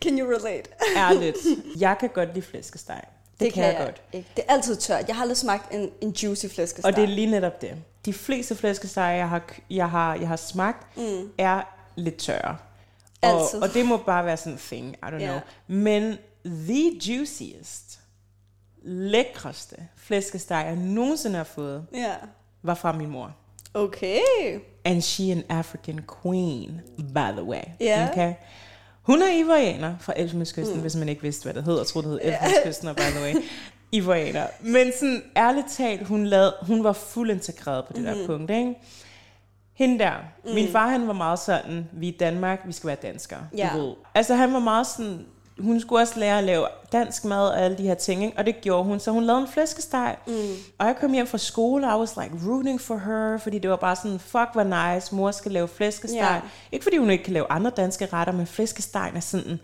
Can 0.02 0.18
you 0.18 0.28
relate? 0.28 0.70
Ærligt. 0.96 1.36
Jeg 1.80 1.96
kan 2.00 2.08
godt 2.08 2.34
lide 2.34 2.46
flæskesteg. 2.46 3.02
Det, 3.32 3.40
det 3.40 3.52
kan 3.52 3.64
jeg, 3.64 3.74
jeg 3.78 3.86
godt. 3.86 4.02
ikke. 4.12 4.28
Det 4.36 4.44
er 4.48 4.52
altid 4.54 4.76
tørt. 4.76 5.08
Jeg 5.08 5.16
har 5.16 5.22
aldrig 5.22 5.36
smagt 5.36 5.74
en, 5.74 5.90
en 6.00 6.10
juicy 6.10 6.46
flæskesteg. 6.46 6.84
Og 6.90 6.96
det 6.96 7.04
er 7.04 7.08
lige 7.08 7.26
netop 7.30 7.60
det. 7.60 7.74
De 8.04 8.12
fleste 8.12 8.54
flæskesteg, 8.56 9.14
jeg 9.18 9.28
har, 9.28 9.42
jeg 9.70 9.90
har, 9.90 10.14
jeg 10.14 10.28
har 10.28 10.36
smagt, 10.36 10.96
mm. 10.96 11.30
er 11.38 11.62
lidt 11.96 12.16
tørre. 12.16 12.56
Og, 13.22 13.28
Altid. 13.28 13.62
og 13.62 13.74
det 13.74 13.86
må 13.86 13.96
bare 13.96 14.24
være 14.24 14.36
sådan 14.36 14.52
en 14.52 14.58
thing, 14.58 14.92
I 14.94 15.06
don't 15.06 15.14
Ja. 15.20 15.26
know. 15.26 15.38
Men 15.66 16.18
the 16.44 16.98
juiciest, 17.08 18.00
lækreste 18.82 19.76
flæskesteg, 19.96 20.64
jeg 20.66 20.76
nogensinde 20.76 21.36
har 21.36 21.44
fået, 21.44 21.86
Ja. 21.94 22.12
var 22.62 22.74
fra 22.74 22.92
min 22.92 23.08
mor. 23.10 23.32
Okay. 23.74 24.18
And 24.84 25.02
she 25.02 25.32
an 25.32 25.42
African 25.48 26.00
queen, 26.22 26.80
by 26.98 27.30
the 27.32 27.42
way. 27.42 27.62
Ja. 27.80 28.08
Okay? 28.10 28.34
Hun 29.02 29.22
er 29.22 29.32
ivorianer 29.44 29.94
fra 30.00 30.12
Elfenbenskysten, 30.16 30.74
mm. 30.76 30.80
hvis 30.80 30.96
man 30.96 31.08
ikke 31.08 31.22
vidste, 31.22 31.44
hvad 31.44 31.54
det 31.54 31.64
hed. 31.64 31.76
Jeg 31.78 31.86
troede, 31.86 32.08
det 32.08 32.20
hed 32.22 32.32
Elfenbenskysten, 32.32 32.94
by 32.94 33.00
the 33.00 33.22
way. 33.22 33.34
Ivorianer. 33.92 34.46
Men 34.60 34.92
sådan, 35.00 35.22
ærligt 35.36 35.66
talt, 35.76 36.06
hun, 36.06 36.26
lavede, 36.26 36.54
hun 36.62 36.84
var 36.84 36.92
fuld 36.92 37.30
integreret 37.30 37.84
på 37.84 37.92
det 37.92 38.02
Mhm. 38.02 38.14
der 38.18 38.26
punkt, 38.26 38.50
ikke? 38.50 38.74
Hende 39.74 39.98
der. 39.98 40.12
Mm. 40.44 40.54
Min 40.54 40.68
far, 40.68 40.88
han 40.88 41.06
var 41.06 41.12
meget 41.12 41.38
sådan, 41.38 41.88
vi 41.92 42.08
er 42.08 42.12
i 42.12 42.16
Danmark, 42.16 42.60
vi 42.66 42.72
skal 42.72 42.86
være 42.86 42.96
danskere. 43.02 43.40
Ja. 43.56 43.70
Du 43.74 43.80
ved. 43.80 43.94
Altså, 44.14 44.34
han 44.34 44.52
var 44.52 44.58
meget 44.58 44.86
sådan, 44.86 45.26
hun 45.62 45.80
skulle 45.80 46.02
også 46.02 46.20
lære 46.20 46.38
at 46.38 46.44
lave 46.44 46.66
dansk 46.92 47.24
mad 47.24 47.48
og 47.48 47.60
alle 47.60 47.78
de 47.78 47.82
her 47.82 47.94
ting, 47.94 48.24
ikke? 48.24 48.38
og 48.38 48.46
det 48.46 48.60
gjorde 48.60 48.84
hun. 48.84 49.00
Så 49.00 49.10
hun 49.10 49.24
lavede 49.24 49.42
en 49.42 49.48
flæskesteg, 49.48 50.16
mm. 50.26 50.32
og 50.78 50.86
jeg 50.86 50.96
kom 51.00 51.12
hjem 51.12 51.26
fra 51.26 51.38
skole, 51.38 51.86
og 51.86 51.96
I 51.96 52.00
was 52.00 52.16
like 52.16 52.34
rooting 52.46 52.80
for 52.80 52.96
her, 52.96 53.38
fordi 53.38 53.58
det 53.58 53.70
var 53.70 53.76
bare 53.76 53.96
sådan, 53.96 54.18
fuck, 54.18 54.48
hvor 54.52 54.94
nice, 54.94 55.14
mor 55.14 55.30
skal 55.30 55.52
lave 55.52 55.68
flæskesteg. 55.68 56.18
Ja. 56.20 56.40
Ikke 56.72 56.82
fordi 56.82 56.96
hun 56.96 57.10
ikke 57.10 57.24
kan 57.24 57.32
lave 57.32 57.46
andre 57.50 57.70
danske 57.70 58.06
retter, 58.12 58.32
men 58.32 58.46
flæskestegen 58.46 59.16
er 59.16 59.20
sådan, 59.20 59.60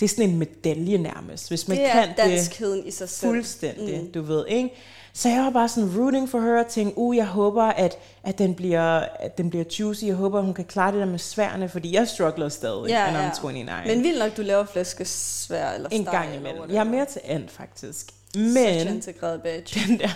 det 0.00 0.04
er 0.04 0.08
sådan 0.08 0.30
en 0.30 0.38
medalje 0.38 0.98
nærmest, 0.98 1.48
hvis 1.48 1.68
man 1.68 1.78
Det 1.78 1.86
kan 1.92 2.08
det 2.08 2.16
danskheden 2.16 2.86
i 2.86 2.90
sig 2.90 3.08
selv. 3.08 3.30
fuldstændig, 3.30 4.00
mm. 4.02 4.12
du 4.12 4.22
ved, 4.22 4.46
ikke? 4.48 4.74
Så 5.12 5.28
jeg 5.28 5.42
var 5.42 5.50
bare 5.50 5.68
sådan 5.68 5.98
rooting 5.98 6.28
for 6.28 6.40
her 6.40 6.64
og 6.64 6.66
tænkte, 6.70 6.98
uh, 6.98 7.16
jeg 7.16 7.26
håber, 7.26 7.62
at, 7.62 7.98
at, 8.22 8.38
den 8.38 8.54
bliver, 8.54 8.98
at 9.00 9.38
den 9.38 9.50
bliver 9.50 9.64
juicy. 9.80 10.04
Jeg 10.04 10.14
håber, 10.14 10.38
at 10.38 10.44
hun 10.44 10.54
kan 10.54 10.64
klare 10.64 10.92
det 10.92 11.00
der 11.00 11.06
med 11.06 11.18
sværene, 11.18 11.68
fordi 11.68 11.94
jeg 11.94 12.08
struggler 12.08 12.48
stadig, 12.48 12.88
Ja, 12.88 13.06
and 13.06 13.16
ja. 13.16 13.30
I'm 13.30 13.52
29. 13.52 13.94
Men 13.94 14.02
vildt 14.04 14.18
nok, 14.18 14.36
du 14.36 14.42
laver 14.42 14.64
flæskesvær 14.66 15.72
eller 15.72 15.88
en 15.92 16.04
gang 16.04 16.34
imellem. 16.34 16.70
Jeg 16.70 16.80
er 16.80 16.84
mere 16.84 17.04
til 17.04 17.20
and, 17.24 17.48
faktisk. 17.48 18.10
Such 18.34 18.54
Men 18.54 18.88
integreret 18.88 19.42
bitch. 19.42 19.88
den 19.88 19.98
der, 19.98 20.08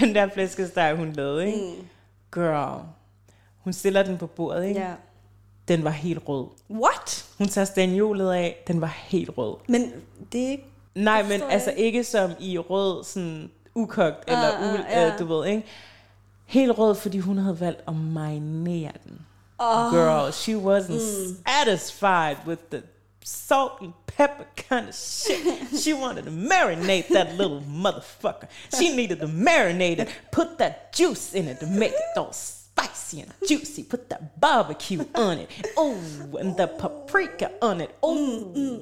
den 0.00 0.14
der 0.14 0.28
flæskesteg, 0.34 0.94
hun 0.96 1.12
lavede, 1.12 1.46
ikke? 1.46 1.58
Mm. 1.58 1.86
Girl, 2.34 2.82
hun 3.58 3.72
stiller 3.72 4.02
den 4.02 4.18
på 4.18 4.26
bordet, 4.26 4.64
ikke? 4.68 4.80
Ja. 4.80 4.92
Den 5.68 5.84
var 5.84 5.90
helt 5.90 6.22
rød. 6.28 6.46
What? 6.70 7.24
Hun 7.38 7.48
tager 7.48 7.64
staniolet 7.64 8.32
af, 8.32 8.64
den 8.66 8.80
var 8.80 8.96
helt 8.96 9.30
rød. 9.38 9.56
Men 9.68 9.92
det 10.32 10.44
er 10.46 10.50
ikke... 10.50 10.64
Nej, 10.94 11.22
men 11.22 11.30
forstår 11.30 11.48
altså 11.48 11.70
jeg 11.70 11.78
ikke 11.78 12.04
som 12.04 12.30
i 12.40 12.58
rød, 12.58 13.04
sådan 13.04 13.50
ukogt, 13.74 14.24
Ah, 14.26 14.34
eller 14.34 14.58
ah, 14.58 14.74
u, 14.74 14.78
ja. 14.90 15.12
øh, 15.12 15.18
du 15.18 15.24
ved, 15.24 15.46
ikke? 15.46 15.64
Helt 16.46 16.78
rød, 16.78 16.94
fordi 16.94 17.18
hun 17.18 17.38
havde 17.38 17.60
valgt 17.60 17.80
at 17.88 17.94
marinere 17.94 18.92
den. 19.04 19.20
Oh, 19.58 19.92
Girl, 19.92 20.32
she 20.32 20.56
wasn't 20.56 21.00
mm. 21.00 21.36
satisfied 21.46 22.36
with 22.46 22.62
the 22.70 22.82
salt 23.24 23.72
and 23.80 23.92
pepper 24.06 24.44
kind 24.56 24.88
of 24.88 24.94
shit. 24.94 25.36
She 25.80 25.94
wanted 25.94 26.24
to 26.24 26.30
marinate 26.30 27.08
that 27.14 27.34
little 27.38 27.60
motherfucker. 27.60 28.46
She 28.70 28.96
needed 28.96 29.20
to 29.20 29.26
marinate 29.26 30.02
it, 30.02 30.08
put 30.32 30.58
that 30.58 30.92
juice 30.92 31.32
in 31.34 31.48
it 31.48 31.60
to 31.60 31.66
make 31.66 31.92
it 31.92 32.18
all 32.18 32.32
spicy 33.14 33.22
and 33.22 33.48
juicy. 33.48 33.82
Put 33.90 34.08
that 34.10 34.20
barbecue 34.40 35.04
on 35.14 35.38
it. 35.38 35.48
Oh, 35.76 35.96
and 36.40 36.56
the 36.56 36.66
paprika 36.78 37.48
on 37.62 37.80
it. 37.80 37.90
Oh, 38.02 38.16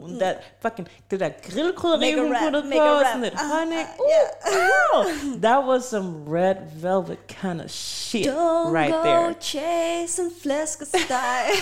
and 0.08 0.20
that 0.20 0.36
fucking, 0.60 0.86
det 1.10 1.20
der 1.20 1.30
grillkrydderi, 1.42 2.00
Make 2.00 2.14
a 2.18 2.22
hun 2.22 2.30
wrap, 2.30 2.42
puttede 2.44 2.62
på, 2.72 2.78
a 2.78 2.96
wrap. 2.98 3.06
sådan 3.06 3.22
lidt 3.22 3.34
Ah, 3.34 3.58
honey. 3.58 3.76
ah, 3.76 4.00
Ooh, 4.00 5.04
girl, 5.24 5.40
that 5.40 5.64
was 5.66 5.84
some 5.84 6.24
red 6.28 6.56
velvet 6.82 7.18
kind 7.28 7.60
of 7.60 7.70
shit 7.70 8.26
Don't 8.26 8.72
right 8.74 8.92
go 8.92 9.02
there. 9.02 9.34
chase 9.40 10.22
en 10.22 10.30
flæskesteg. 10.42 11.08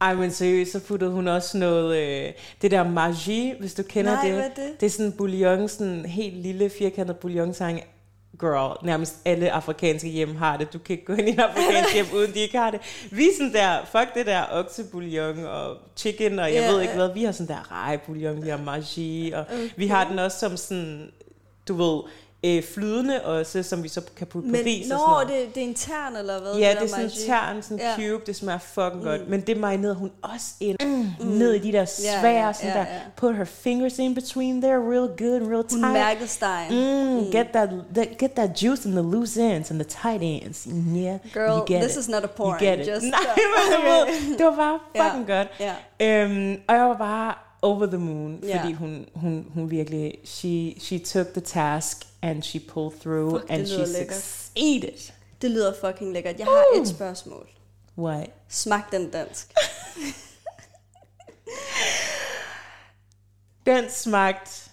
Ej, 0.00 0.14
men 0.14 0.30
seriøst, 0.30 0.72
så 0.72 0.80
puttede 0.80 1.10
hun 1.10 1.28
også 1.28 1.58
noget, 1.58 1.96
øh, 1.96 2.32
det 2.62 2.70
der 2.70 2.88
margie, 2.88 3.56
hvis 3.60 3.74
du 3.74 3.82
kender 3.82 4.12
Nej, 4.14 4.24
det. 4.28 4.38
er 4.44 4.48
det? 4.48 4.80
Det 4.80 4.86
er 4.86 4.90
sådan 4.90 5.06
en 5.06 5.12
bouillon, 5.12 5.68
sådan 5.68 5.86
en 5.86 6.04
helt 6.04 6.36
lille 6.36 6.70
firkantet 6.70 7.16
bouillonsang. 7.16 7.80
Girl, 8.40 8.86
nærmest 8.86 9.16
alle 9.24 9.50
afrikanske 9.52 10.08
hjem 10.08 10.36
har 10.36 10.56
det. 10.56 10.72
Du 10.72 10.78
kan 10.78 10.92
ikke 10.92 11.04
gå 11.04 11.12
ind 11.12 11.28
i 11.28 11.32
en 11.32 11.40
afrikansk 11.40 11.94
hjem, 11.94 12.06
uden 12.14 12.34
de 12.34 12.38
ikke 12.38 12.58
har 12.58 12.70
det. 12.70 12.80
Vi 13.10 13.24
er 13.24 13.32
sådan 13.38 13.52
der, 13.52 13.78
fuck 13.84 14.14
det 14.14 14.26
der 14.26 14.42
oksebouillon 14.50 15.44
og 15.44 15.76
chicken, 15.96 16.38
og 16.38 16.54
jeg 16.54 16.62
Ja, 16.62 16.70
ved 16.70 16.80
ikke 16.80 16.94
hvad. 16.94 17.14
Vi 17.14 17.24
har 17.24 17.32
sådan 17.32 17.56
der 17.56 17.72
rejebouillon, 17.72 18.44
vi 18.44 18.48
har 18.48 18.56
margie, 18.56 19.36
og 19.36 19.40
okay. 19.52 19.68
vi 19.76 19.86
har 19.86 20.08
den 20.08 20.18
også 20.18 20.38
som 20.38 20.56
sådan, 20.56 21.10
du 21.68 21.74
ved, 21.74 22.02
øh, 22.44 22.62
flydende 22.74 23.24
også, 23.24 23.62
som 23.62 23.82
vi 23.82 23.88
så 23.88 24.00
kan 24.16 24.26
putte 24.26 24.48
på 24.48 24.56
ris 24.66 24.90
og 24.90 24.98
sådan 24.98 24.98
når 24.98 25.08
noget. 25.24 25.28
det, 25.28 25.54
det 25.54 25.62
er 25.62 25.66
intern 25.68 26.16
eller 26.16 26.40
hvad? 26.40 26.52
Ja, 26.54 26.68
der 26.68 26.74
det 26.74 26.82
er 26.82 26.88
sådan 26.88 27.04
en 27.04 27.10
magie? 27.10 27.26
tern, 27.26 27.62
sådan 27.62 27.78
Ja. 27.78 27.94
cube, 27.96 28.22
det 28.26 28.36
smager 28.36 28.58
fucking 28.58 29.02
godt. 29.02 29.28
Men 29.28 29.40
det 29.40 29.56
marinerede 29.56 29.94
hun 29.94 30.10
også 30.22 30.46
ind 30.60 30.76
mm. 31.20 31.26
ned 31.26 31.52
i 31.52 31.58
de 31.58 31.72
der 31.72 31.84
svære, 31.84 32.46
ja, 32.46 32.52
sådan 32.52 32.68
ja, 32.70 32.74
der, 32.74 32.80
ja. 32.80 33.00
put 33.16 33.36
her 33.36 33.44
fingers 33.44 33.98
in 33.98 34.14
between 34.14 34.62
there, 34.62 34.76
real 34.76 35.08
good, 35.18 35.52
real 35.52 35.64
tight. 35.64 35.84
Hun 35.84 35.92
mærkede 35.92 36.28
stegen. 36.28 36.70
Mm, 37.24 37.30
Get 37.32 37.46
that, 37.52 37.68
that, 37.94 38.08
get 38.18 38.30
that 38.30 38.62
juice 38.62 38.88
in 38.88 38.92
the 38.92 39.02
loose 39.02 39.42
ends 39.42 39.70
and 39.70 39.80
the 39.80 39.88
tight 40.02 40.22
ends. 40.44 40.68
Yeah, 40.96 41.18
Girl, 41.34 41.50
you 41.50 41.64
get 41.66 41.82
this 41.82 41.96
it. 41.96 42.00
is 42.00 42.08
not 42.08 42.24
a 42.24 42.26
porn, 42.26 42.48
You 42.62 42.66
get 42.68 42.78
it. 42.80 42.86
just- 42.88 43.06
Nej, 43.10 43.18
men 43.84 44.38
det 44.38 44.46
var 44.46 44.56
bare 44.56 44.78
fucking 45.04 45.26
godt. 45.26 45.48
ja. 45.60 45.74
Øhm, 46.24 46.56
og 46.68 46.74
jeg 46.74 46.84
var 46.84 46.96
bare 46.96 47.34
over 47.62 47.86
the 47.86 47.98
moon, 47.98 48.40
Ja. 48.44 48.60
fordi 48.60 48.72
hun, 48.72 49.06
hun, 49.14 49.46
hun 49.54 49.70
virkelig, 49.70 50.14
she, 50.24 50.74
she 50.80 50.98
took 50.98 51.26
the 51.32 51.40
task 51.40 51.96
and 52.22 52.42
she 52.42 52.60
pulled 52.68 53.00
through 53.00 53.40
Fuck, 53.40 53.50
and 53.50 53.66
she 53.66 53.86
lækkert. 53.86 54.16
succeeded. 54.16 55.12
Det 55.42 55.50
lyder 55.50 55.74
fucking 55.80 56.12
lækkert. 56.12 56.38
Jeg 56.38 56.46
har 56.46 56.80
et 56.82 56.88
spørgsmål. 56.88 57.48
What? 57.98 58.30
Smag 58.48 58.82
den 58.92 59.10
dansk. 59.10 59.52
Den 63.66 63.90
smagte 63.90 64.69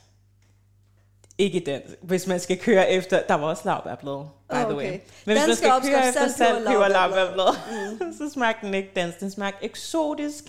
ikke 1.37 1.59
den, 1.65 1.81
hvis 2.01 2.27
man 2.27 2.39
skal 2.39 2.57
køre 2.57 2.91
efter, 2.91 3.19
der 3.27 3.33
var 3.35 3.47
også 3.47 3.61
lavbærblad, 3.65 4.25
by 4.49 4.55
Åh, 4.55 4.61
the 4.61 4.75
way. 4.75 4.87
okay. 4.87 4.91
Men 4.91 4.99
hvis 5.25 5.37
Den 5.37 5.47
man 5.47 5.55
skal 5.55 5.71
skal 5.81 5.91
køre 5.91 6.07
efter 6.07 6.27
saltpeber 6.27 6.87
lavbærblad, 6.87 7.55
så 8.17 8.33
smagte 8.33 8.65
den 8.67 8.73
ikke 8.73 8.89
dansk. 8.95 9.19
Den 9.19 9.31
smagte 9.31 9.65
eksotisk, 9.65 10.43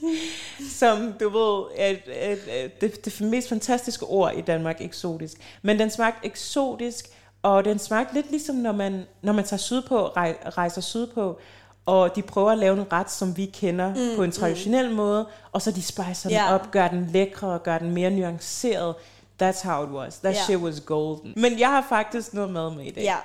som 0.71 1.14
du 1.21 1.28
ved, 1.28 1.64
et, 1.90 2.00
et, 2.33 2.64
et, 2.64 2.80
det, 2.80 3.04
det 3.04 3.21
mest 3.21 3.49
fantastiske 3.49 4.07
ord 4.07 4.33
i 4.37 4.40
Danmark, 4.40 4.76
eksotisk. 4.80 5.37
Men 5.62 5.78
den 5.78 5.90
smagte 5.90 6.26
eksotisk, 6.26 7.09
og 7.42 7.64
den 7.64 7.78
smagte 7.78 8.14
lidt 8.14 8.30
ligesom, 8.30 8.57
når 8.57 8.73
man, 8.73 9.02
når 9.23 9.33
man 9.33 9.45
tager 9.45 9.59
sydpå, 9.59 10.07
rej, 10.07 10.37
rejser 10.57 10.80
sydpå, 10.80 11.38
og 11.87 12.16
de 12.16 12.23
prøver 12.23 12.50
at 12.50 12.59
lave 12.59 12.76
en 12.80 12.92
ret, 12.92 13.11
som 13.11 13.37
vi 13.37 13.47
kender 13.47 13.88
mm, 13.95 14.16
på 14.16 14.23
en 14.23 14.33
traditionel 14.33 14.88
mm. 14.90 14.95
måde, 14.97 15.26
og 15.52 15.62
så 15.62 15.71
de 15.71 15.83
spicer 15.83 16.28
den 16.28 16.30
Ja. 16.30 16.54
op, 16.54 16.71
gør 16.71 16.88
den 16.88 17.11
lækre 17.12 17.49
og 17.49 17.62
gør 17.62 17.78
den 17.78 17.90
mere 17.90 18.11
nuanceret. 18.11 18.95
That's 19.42 19.62
how 19.62 19.85
it 19.85 19.90
was. 19.90 20.18
That 20.18 20.35
Ja. 20.35 20.42
shit 20.47 20.57
was 20.57 20.80
golden. 20.80 21.33
Men 21.37 21.59
jeg 21.59 21.68
har 21.68 21.87
faktisk 21.88 22.35
noget 22.35 22.50
med 22.50 22.71
med 22.71 22.85
i 22.85 22.90
dag. 22.90 23.02
Ja. 23.02 23.16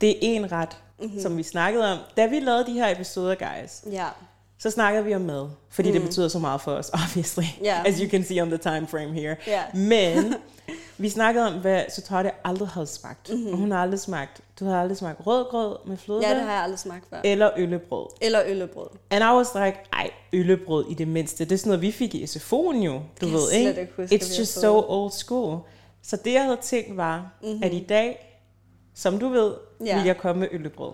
Det 0.00 0.08
er 0.10 0.16
en 0.20 0.52
ret, 0.52 0.76
mm-hmm. 0.98 1.20
som 1.20 1.36
vi 1.36 1.42
snakkede 1.42 1.92
om. 1.92 1.98
Da 2.16 2.26
vi 2.26 2.40
lavede 2.40 2.66
de 2.66 2.72
her 2.72 2.88
episoder, 2.88 3.34
guys, 3.34 3.84
Ja. 3.92 4.06
så 4.58 4.70
snakkede 4.70 5.04
vi 5.04 5.14
om 5.14 5.20
mad. 5.20 5.48
Fordi 5.70 5.88
mm. 5.88 5.92
det 5.92 6.02
betyder 6.02 6.28
så 6.28 6.38
meget 6.38 6.60
for 6.60 6.72
os, 6.72 6.90
obviously. 7.04 7.44
Ja. 7.62 7.82
As 7.86 7.98
you 7.98 8.10
can 8.10 8.24
see 8.24 8.42
on 8.42 8.48
the 8.48 8.58
time 8.58 8.86
frame 8.86 9.12
here. 9.14 9.36
Ja. 9.46 9.62
Men 9.74 10.34
Vi 10.98 11.08
snakkede 11.08 11.46
om, 11.46 11.52
hvad 11.60 11.84
Sotarte 11.88 12.30
aldrig 12.44 12.68
havde 12.68 12.86
smagt. 12.86 13.30
Mm-hmm. 13.30 13.52
Og 13.52 13.58
hun 13.58 13.70
har 13.70 13.82
aldrig 13.82 14.00
smagt, 14.00 14.40
du 14.60 14.64
har 14.64 14.80
aldrig 14.80 14.98
smagt 14.98 15.26
rødgrød 15.26 15.76
med 15.86 15.96
flødevand. 15.96 16.32
Ja, 16.32 16.38
det 16.38 16.46
har 16.46 16.52
jeg 16.52 16.62
aldrig 16.62 16.78
smagt 16.78 17.04
før. 17.10 17.20
Eller 17.24 17.50
øllebrød. 17.56 18.06
Eller 18.20 18.42
øllebrød. 18.46 18.88
And 19.10 19.24
I 19.24 19.26
was 19.26 19.48
like, 19.54 19.78
ej, 19.92 20.10
øllebrød 20.32 20.90
i 20.90 20.94
det 20.94 21.08
mindste. 21.08 21.44
Det 21.44 21.52
er 21.52 21.56
sådan 21.58 21.68
noget, 21.68 21.82
vi 21.82 21.92
fik 21.92 22.14
i 22.14 22.24
SFO'en 22.24 22.76
jo, 22.76 22.92
du 22.92 23.00
kan 23.20 23.32
ved, 23.32 23.40
jeg 23.52 23.60
ikke? 23.60 23.80
ikke 23.80 23.92
huske, 23.96 24.14
It's 24.14 24.38
just 24.38 24.60
so 24.60 24.84
old 24.88 25.10
school. 25.10 25.58
Så 26.02 26.16
det, 26.16 26.32
jeg 26.32 26.42
havde 26.42 26.58
tænkt 26.62 26.96
var, 26.96 27.30
mm-hmm. 27.42 27.62
at 27.62 27.72
i 27.72 27.84
dag, 27.88 28.40
som 28.94 29.18
du 29.18 29.28
ved, 29.28 29.54
ja. 29.86 29.96
vil 29.96 30.06
jeg 30.06 30.16
komme 30.16 30.40
med 30.40 30.48
øllebrød. 30.52 30.92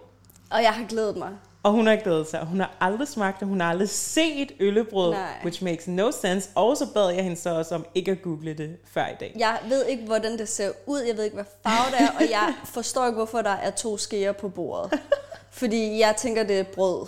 Og 0.51 0.63
jeg 0.63 0.71
har 0.73 0.87
glædet 0.87 1.17
mig. 1.17 1.31
Og 1.65 1.73
hun 1.73 1.87
har 1.87 1.97
glædet 1.97 2.29
sig. 2.29 2.41
Hun 2.41 2.61
har 2.61 2.71
aldrig 2.81 3.09
smagt 3.09 3.41
det. 3.41 3.49
Hun 3.49 3.61
har 3.61 3.71
aldrig 3.71 3.89
set 3.89 4.53
øllebrød, 4.61 5.11
Nej. 5.13 5.29
which 5.43 5.65
makes 5.65 5.89
no 5.89 6.11
sense. 6.11 6.49
Og 6.55 6.77
så 6.77 6.87
bad 6.95 7.09
jeg 7.11 7.23
hende 7.25 7.37
så 7.37 7.51
også 7.55 7.75
om 7.75 7.87
ikke 7.95 8.11
at 8.11 8.23
google 8.23 8.55
det 8.55 8.77
før 8.93 9.07
i 9.07 9.15
dag. 9.21 9.35
Jeg 9.39 9.59
ved 9.69 9.85
ikke, 9.87 10.05
hvordan 10.07 10.39
det 10.39 10.49
ser 10.49 10.71
ud. 10.87 11.01
Jeg 11.01 11.17
ved 11.17 11.25
ikke, 11.25 11.35
hvad 11.35 11.45
farve 11.63 11.91
det 11.91 12.01
er. 12.01 12.11
Og 12.25 12.31
jeg 12.31 12.55
forstår 12.65 13.07
ikke, 13.07 13.17
hvorfor 13.17 13.43
der 13.43 13.51
er 13.51 13.71
to 13.71 13.97
skeer 13.99 14.33
på 14.33 14.49
bordet. 14.49 15.01
Fordi 15.51 15.99
jeg 16.01 16.15
tænker, 16.17 16.43
det 16.45 16.59
er 16.61 16.65
brød. 16.65 17.07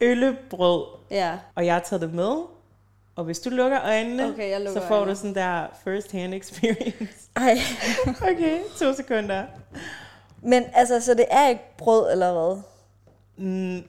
Øllebrød. 0.00 0.84
Ja. 1.10 1.32
Og 1.54 1.66
jeg 1.66 1.74
har 1.74 1.80
taget 1.80 2.00
det 2.02 2.14
med. 2.14 2.36
Og 3.16 3.24
hvis 3.24 3.40
du 3.40 3.50
lukker 3.50 3.80
øjnene, 3.84 4.28
Okay, 4.28 4.50
jeg 4.50 4.60
lukker 4.60 4.80
så 4.80 4.86
får 4.86 4.94
øjnene. 4.94 5.12
du 5.12 5.16
sådan 5.18 5.34
der 5.34 5.66
first 5.84 6.12
hand 6.12 6.34
experience. 6.34 7.28
Ej. 7.36 7.58
okay, 8.22 8.58
to 8.78 8.94
sekunder. 8.94 9.42
Men 10.42 10.64
altså, 10.74 11.00
så 11.00 11.14
det 11.14 11.24
er 11.30 11.48
ikke 11.48 11.62
brød, 11.78 12.12
eller 12.12 12.32
hvad? 12.32 12.62
Mm, 13.38 13.84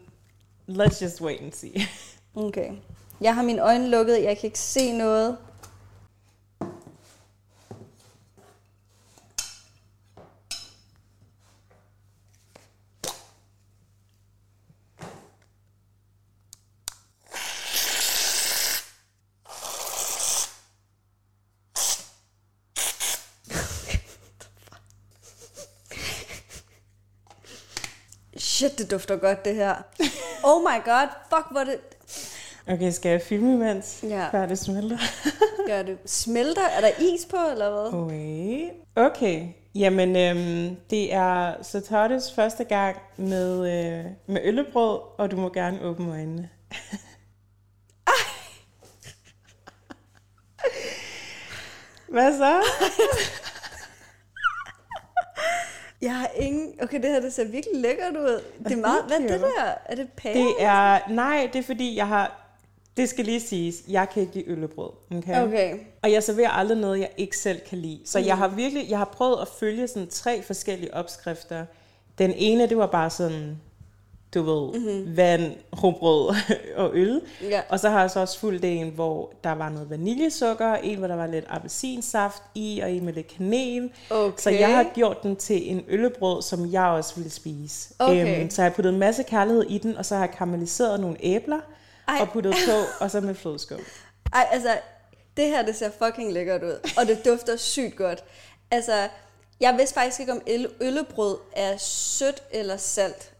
let's 0.67 0.99
just 0.99 1.21
wait 1.21 1.41
and 1.41 1.53
see. 1.53 1.73
Okay. 2.37 2.71
Jeg 3.21 3.35
har 3.35 3.43
mine 3.43 3.61
øjne 3.61 3.89
lukket. 3.89 4.23
Jeg 4.23 4.37
kan 4.37 4.47
ikke 4.47 4.59
se 4.59 4.97
noget. 4.97 5.37
Shit, 28.37 28.74
det 28.85 28.91
dufter 28.91 29.15
godt, 29.15 29.45
det 29.45 29.55
her. 29.55 29.75
Oh 30.43 30.61
my 30.61 30.83
god, 30.85 31.07
fuck, 31.29 31.45
hvor 31.51 31.63
det... 31.63 31.79
Okay, 32.67 32.91
skal 32.91 33.09
jeg 33.09 33.21
filme 33.21 33.53
imens? 33.53 33.99
Ja. 34.03 34.27
Før 34.31 34.45
det 34.45 34.59
smelter. 34.59 34.97
Gør 35.67 35.83
det. 35.83 35.97
Smelter? 36.05 36.61
Er 36.61 36.81
der 36.81 36.89
is 36.99 37.25
på, 37.25 37.37
eller 37.51 37.71
hvad? 37.71 38.01
Wait. 38.01 38.71
Okay. 38.95 39.47
Jamen, 39.75 40.15
øhm, 40.15 40.75
det 40.89 41.13
er 41.13 41.53
Satottes 41.61 42.33
første 42.35 42.63
gang 42.63 42.97
med, 43.17 43.57
øh, 43.57 44.05
med 44.27 44.41
øllebrød, 44.43 44.99
og 45.17 45.31
du 45.31 45.35
må 45.35 45.49
gerne 45.49 45.81
åbne 45.81 46.11
øjnene. 46.11 46.49
Hvad 52.13 52.37
så? 52.37 52.61
Jeg 56.05 56.15
har 56.15 56.29
ingen... 56.35 56.73
Okay, 56.81 57.01
det 57.01 57.09
her 57.09 57.19
det 57.19 57.33
ser 57.33 57.43
virkelig 57.43 57.81
lækkert 57.81 58.17
ud. 58.17 58.41
Det 58.63 58.71
er 58.71 58.75
meget... 58.75 59.03
Hvad 59.07 59.17
er 59.17 59.27
det 59.27 59.41
der? 59.41 59.73
Er 59.85 59.95
det 59.95 60.09
pære? 60.17 60.33
Det 60.33 60.53
er... 60.59 60.99
Nej, 61.09 61.49
det 61.53 61.59
er 61.59 61.63
fordi, 61.63 61.97
jeg 61.97 62.07
har... 62.07 62.41
Det 62.97 63.09
skal 63.09 63.25
lige 63.25 63.39
siges, 63.39 63.75
jeg 63.87 64.09
kan 64.09 64.21
ikke 64.21 64.33
lide 64.33 64.45
øllebrød. 64.49 64.89
Okay? 65.17 65.43
Okay. 65.43 65.77
Og 66.01 66.11
jeg 66.11 66.23
serverer 66.23 66.49
aldrig 66.49 66.77
noget, 66.77 66.99
jeg 66.99 67.09
ikke 67.17 67.37
selv 67.37 67.59
kan 67.69 67.77
lide. 67.77 68.01
Så 68.05 68.19
jeg 68.19 68.37
har 68.37 68.47
virkelig, 68.47 68.89
jeg 68.89 68.97
har 68.97 69.05
prøvet 69.05 69.41
at 69.41 69.47
følge 69.47 69.87
sådan 69.87 70.07
tre 70.07 70.41
forskellige 70.41 70.93
opskrifter. 70.93 71.65
Den 72.17 72.33
ene, 72.35 72.69
det 72.69 72.77
var 72.77 72.87
bare 72.87 73.09
sådan, 73.09 73.61
du 74.35 74.41
ved, 74.41 74.79
mm-hmm. 74.79 75.17
vand, 75.17 75.55
rugbrød 75.83 76.35
og 76.81 76.91
øl. 76.93 77.21
Ja. 77.41 77.61
Og 77.69 77.79
så 77.79 77.89
har 77.89 78.01
jeg 78.01 78.11
så 78.11 78.19
også 78.19 78.39
fulgt 78.39 78.65
en, 78.65 78.89
hvor 78.89 79.33
der 79.43 79.51
var 79.51 79.69
noget 79.69 79.89
vaniljesukker, 79.89 80.75
en, 80.75 80.97
hvor 80.97 81.07
der 81.07 81.15
var 81.15 81.27
lidt 81.27 81.45
appelsinsaft 81.49 82.43
i, 82.55 82.79
og 82.83 82.91
en 82.91 83.05
med 83.05 83.13
lidt 83.13 83.27
kanel. 83.27 83.91
Okay. 84.09 84.37
Så 84.37 84.49
jeg 84.49 84.75
har 84.75 84.83
gjort 84.95 85.23
den 85.23 85.35
til 85.35 85.71
en 85.71 85.83
øllebrød, 85.87 86.41
som 86.41 86.71
jeg 86.71 86.85
også 86.85 87.15
ville 87.15 87.31
spise. 87.31 87.93
Okay. 87.99 88.49
så 88.49 88.61
jeg 88.61 88.71
har 88.71 88.75
puttet 88.75 88.93
en 88.93 88.99
masse 88.99 89.23
kærlighed 89.23 89.63
i 89.69 89.77
den, 89.77 89.97
og 89.97 90.05
så 90.05 90.15
har 90.15 90.25
jeg 90.25 90.31
karamelliseret 90.31 90.99
nogle 90.99 91.17
æbler, 91.19 91.59
Ej. 92.07 92.15
Ej. 92.15 92.21
og 92.21 92.29
puttet 92.29 92.55
på, 92.67 92.71
og 93.03 93.11
så 93.11 93.21
med 93.21 93.35
flødeskum. 93.35 93.79
Ej, 94.33 94.47
altså, 94.51 94.69
det 95.37 95.47
her, 95.47 95.65
det 95.65 95.75
ser 95.75 95.89
fucking 96.03 96.33
lækkert 96.33 96.63
ud. 96.63 96.89
Og 96.97 97.07
det 97.07 97.25
dufter 97.25 97.55
sygt 97.55 97.95
godt. 97.95 98.23
Altså, 98.71 99.07
jeg 99.59 99.75
vidste 99.77 99.93
faktisk 99.93 100.19
ikke, 100.19 100.31
om 100.31 100.41
øl- 100.47 100.73
øllebrød 100.81 101.37
er 101.53 101.77
sødt 101.77 102.43
eller 102.51 102.77
salt. 102.77 103.31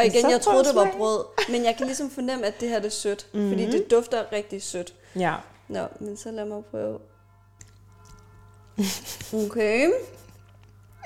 Og 0.00 0.06
Men 0.06 0.14
igen, 0.14 0.30
jeg 0.30 0.40
troede, 0.40 0.64
det 0.64 0.74
var 0.74 0.92
brød. 0.96 1.24
Men 1.48 1.64
jeg 1.64 1.76
kan 1.76 1.86
ligesom 1.86 2.10
fornemme, 2.10 2.46
at 2.46 2.60
det 2.60 2.68
her 2.68 2.78
det 2.78 2.86
er 2.86 2.90
sødt. 2.90 3.26
Mm-hmm. 3.32 3.48
Mhm. 3.48 3.58
Fordi 3.58 3.78
det 3.78 3.90
dufter 3.90 4.24
rigtig 4.32 4.62
sødt. 4.62 4.94
Ja. 5.16 5.34
Nå, 5.68 5.80
men 6.00 6.16
så 6.16 6.30
lad 6.30 6.44
mig 6.44 6.64
prøve. 6.70 6.98
Okay. 9.34 9.90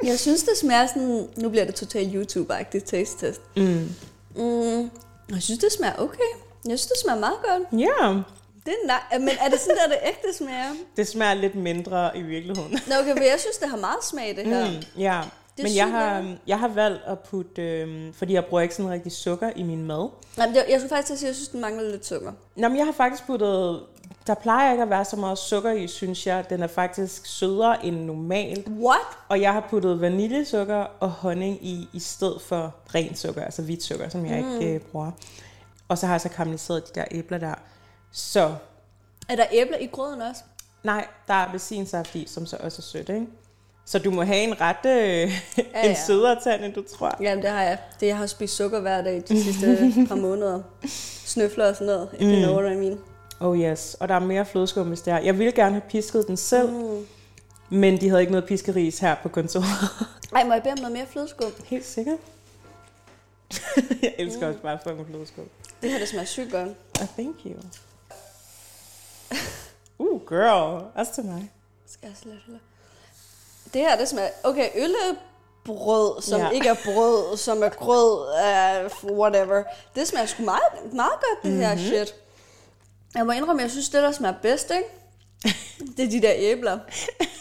Jeg 0.05 0.19
synes, 0.19 0.43
det 0.43 0.57
smager 0.57 0.87
sådan... 0.87 1.29
Nu 1.37 1.49
bliver 1.49 1.65
det 1.65 1.75
totalt 1.75 2.15
YouTube-agtigt 2.15 2.85
taste 2.85 3.27
test. 3.27 3.41
Mm. 3.57 3.89
Mm, 4.37 4.91
jeg 5.31 5.43
synes, 5.43 5.59
det 5.61 5.73
smager 5.73 5.95
okay. 5.99 6.31
Jeg 6.69 6.79
synes, 6.79 6.87
det 6.87 6.97
smager 7.05 7.21
meget 7.21 7.37
godt. 7.49 7.63
Ja, 7.81 8.23
Det 8.67 8.73
er 8.83 8.87
nej, 8.87 9.19
men 9.19 9.29
er 9.41 9.49
det 9.51 9.61
sådan, 9.61 9.77
der 9.77 9.87
det 9.89 9.99
ægte 10.07 10.39
smager? 10.39 10.71
det 10.97 11.09
smager 11.09 11.35
lidt 11.35 11.55
mindre 11.55 12.17
i 12.19 12.23
virkeligheden. 12.23 12.73
Nå, 12.87 12.95
okay, 13.01 13.17
for 13.17 13.25
jeg 13.25 13.41
synes, 13.41 13.57
det 13.57 13.69
har 13.69 13.77
meget 13.77 14.05
smag, 14.05 14.37
det 14.37 14.47
her. 14.47 14.67
Mm, 14.71 15.01
ja, 15.01 15.23
Det 15.57 15.63
men 15.63 15.77
jeg 15.77 15.91
har, 15.91 16.35
jeg 16.47 16.59
har 16.59 16.69
valgt 16.69 17.03
at 17.07 17.19
putte, 17.19 17.63
øhm, 17.63 18.13
fordi 18.13 18.33
jeg 18.33 18.45
bruger 18.45 18.63
ikke 18.63 18.75
sådan 18.75 18.91
rigtig 18.91 19.13
sukker 19.13 19.51
i 19.57 19.63
min 19.63 19.87
mad. 19.87 20.09
Nej, 20.37 20.47
men 20.47 20.57
jeg, 20.57 20.65
jeg 20.69 20.81
skulle 20.81 20.89
faktisk 20.89 21.07
til 21.07 21.13
at 21.13 21.19
sige, 21.19 21.29
at 21.29 21.31
jeg 21.31 21.37
synes, 21.37 21.49
den 21.49 21.61
mangler 21.61 21.91
lidt 21.91 22.07
sukker. 22.07 22.33
Nå, 22.57 22.69
men 22.69 22.79
jeg 22.79 22.87
har 22.87 22.93
faktisk 22.93 23.27
puttet, 23.27 23.83
der 24.27 24.35
plejer 24.35 24.71
ikke 24.71 24.83
at 24.83 24.91
være 24.91 25.05
så 25.05 25.17
meget 25.17 25.39
sukker 25.39 25.73
i, 25.73 25.87
synes 25.87 26.27
jeg. 26.27 26.51
Den 26.51 26.63
er 26.63 26.67
faktisk 26.67 27.27
sødere 27.27 27.87
end 27.87 27.97
normalt. 27.97 28.69
What? 28.69 29.01
Og 29.29 29.41
jeg 29.41 29.53
har 29.53 29.67
puttet 29.71 30.01
vaniljesukker 30.01 30.87
og 31.01 31.11
honning 31.11 31.67
i, 31.67 31.89
i 31.93 31.99
stedet 32.01 32.43
for 32.43 32.75
ren 32.95 33.15
sukker, 33.15 33.45
altså 33.45 33.63
hvidt 33.63 33.83
sukker, 33.83 34.09
som 34.09 34.27
jeg 34.27 34.43
mm. 34.43 34.61
ikke 34.61 34.75
øh, 34.75 34.81
bruger. 34.81 35.11
Og 35.89 35.99
så 35.99 36.07
har 36.07 36.15
jeg 36.15 36.21
så 36.21 36.29
karamelliseret 36.29 36.89
de 36.89 37.01
der 37.01 37.05
æbler 37.11 37.39
der. 37.39 37.55
Så 38.13 38.55
Er 39.29 39.37
der 39.37 39.45
æbler 39.53 39.79
i 39.79 39.87
grøden 39.87 40.23
også? 40.23 40.43
nej, 40.83 41.07
der 41.29 41.35
er 41.35 41.47
appelsinsaft 41.47 42.15
i, 42.15 42.27
som 42.29 42.47
så 42.47 42.57
også 42.61 42.81
er 42.81 42.83
sødt, 42.83 43.09
ikke? 43.09 43.27
Så 43.87 43.99
du 43.99 44.11
må 44.11 44.23
have 44.23 44.41
en 44.41 44.61
ret 44.61 44.87
øh, 44.87 44.93
ja, 44.93 45.31
Ja, 45.75 45.91
en 45.91 45.97
sødere 46.07 46.41
tand, 46.45 46.65
end 46.65 46.73
du 46.73 46.83
tror. 46.83 47.17
Jamen, 47.21 47.43
det 47.43 47.51
har 47.51 47.63
jeg. 47.63 47.79
Det, 48.01 48.07
jeg 48.07 48.17
har 48.17 48.27
spist 48.27 48.57
sukker 48.57 48.81
hver 48.81 49.03
dag 49.03 49.23
de 49.29 49.43
sidste 49.45 50.07
par 50.09 50.15
måneder. 50.15 50.63
Snøfler 51.25 51.69
og 51.69 51.75
sådan 51.75 51.87
noget. 51.87 52.09
If 52.13 52.21
you 52.21 52.37
know 52.37 52.61
what 52.61 52.73
I 52.73 52.77
mean. 52.77 52.99
Oh 53.41 53.61
yes, 53.61 53.97
og 54.01 54.09
der 54.09 54.15
er 54.15 54.19
mere 54.19 54.47
flødeskum, 54.47 54.89
hvis 54.89 55.01
det 55.01 55.13
er. 55.13 55.19
Jeg 55.19 55.39
ville 55.39 55.53
gerne 55.53 55.73
have 55.73 55.83
pisket 55.89 56.25
den 56.27 56.37
selv, 56.37 56.71
mm. 56.71 57.07
men 57.69 58.01
de 58.01 58.09
havde 58.09 58.21
ikke 58.21 58.33
noget 58.33 58.47
piskeris 58.47 58.99
her 58.99 59.15
på 59.23 59.29
kontoret. 59.29 59.67
Ej, 60.37 60.45
må 60.45 60.53
jeg 60.53 60.63
bede 60.63 60.73
om 60.73 60.79
noget 60.79 60.93
mere 60.93 61.07
flødeskum? 61.07 61.53
Helt 61.65 61.87
sikkert. 61.87 62.19
jeg 64.03 64.15
elsker 64.19 64.47
også 64.47 64.61
bare 64.61 64.79
fucking 64.83 65.07
flødeskum. 65.07 65.45
Det 65.83 65.91
her, 65.91 65.99
det 65.99 66.09
smager 66.09 66.27
sygt 66.27 66.51
godt. 66.51 66.69
Oh, 67.01 67.07
thank 67.19 67.37
you. 67.47 67.55
Uh, 69.99 70.21
girl. 70.29 70.85
Også 70.95 71.15
til 71.15 71.25
mig. 71.25 71.51
Skal 71.87 72.07
jeg 72.07 72.17
slet. 72.23 72.61
Det 73.75 73.83
her, 73.83 73.97
det 73.97 74.09
smager... 74.09 74.29
Okay, 74.43 74.69
øllebrød, 74.77 76.23
som 76.23 76.41
Ja. 76.41 76.51
ikke 76.51 76.69
er 76.69 76.75
brød, 76.85 77.37
som 77.37 77.63
er 77.63 77.69
grød, 77.69 78.21
uh, 79.03 79.19
whatever. 79.19 79.63
Det 79.95 80.09
smager 80.09 80.27
sgu 80.27 80.43
meget, 80.43 80.63
meget 80.93 81.13
godt, 81.13 81.43
det 81.43 81.51
Mhm. 81.53 81.61
her 81.61 81.77
shit. 81.77 82.15
Jeg 83.15 83.27
må 83.27 83.33
indrømme, 83.33 83.63
jeg 83.63 83.71
synes, 83.71 83.89
det 83.89 84.03
der 84.03 84.13
smager 84.13 84.35
bedst, 84.43 84.71
ikke? 84.71 84.89
Det 85.97 86.05
er 86.05 86.11
de 86.11 86.23
der 86.23 86.33
æbler. 86.37 86.79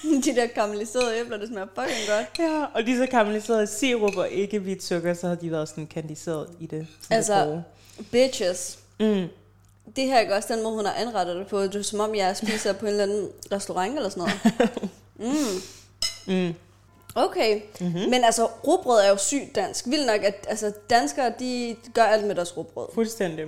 De 0.04 0.36
der 0.36 0.48
karamelliserede 0.48 1.18
æbler, 1.20 1.38
det 1.38 1.48
smager 1.48 1.68
fucking 1.76 2.08
godt. 2.10 2.40
Ja, 2.52 2.66
og 2.74 2.86
de 2.86 2.98
så 2.98 3.06
karamelliseret 3.12 3.64
i 3.64 3.78
sirup 3.80 4.18
og 4.18 4.30
ikke 4.30 4.60
hvidt 4.60 4.84
sukker, 4.84 5.14
så 5.14 5.28
har 5.28 5.36
de 5.36 5.52
været 5.52 5.70
sådan 5.70 5.88
kandiseret 5.88 6.48
i 6.60 6.66
det. 6.66 6.88
Altså- 7.10 7.46
det 7.46 7.64
Bitches. 8.12 8.80
mm. 9.00 9.28
Det 9.96 10.04
her 10.04 10.16
er 10.16 10.20
ikke 10.20 10.36
også 10.36 10.54
den 10.54 10.64
måde, 10.64 10.76
hun 10.76 10.86
har 10.86 10.94
anrettet 10.94 11.36
det 11.36 11.48
på. 11.48 11.62
Det 11.64 11.76
er 11.76 11.82
som 11.82 12.00
om, 12.00 12.16
jeg 12.16 12.38
spiser 12.38 12.74
på 12.74 12.86
en 12.86 12.92
eller 12.92 13.04
anden 13.04 13.30
restaurant 13.52 13.96
eller 13.96 14.10
sådan 14.10 14.24
noget. 14.24 14.70
Mm. 15.16 15.62
Mm. 16.28 16.54
Okay, 17.16 17.62
mm-hmm. 17.82 18.10
men 18.10 18.24
altså 18.24 18.46
rugbrød 18.68 19.00
er 19.06 19.10
jo 19.10 19.18
sygt 19.18 19.56
dansk. 19.56 19.86
Vildt 19.88 20.06
nok, 20.08 20.24
at 20.24 20.46
altså, 20.50 20.72
danskere 20.90 21.34
de 21.40 21.76
gør 21.94 22.04
alt 22.04 22.28
med 22.28 22.36
deres 22.36 22.58
rugbrød. 22.58 22.88
Fuldstændig. 22.94 23.46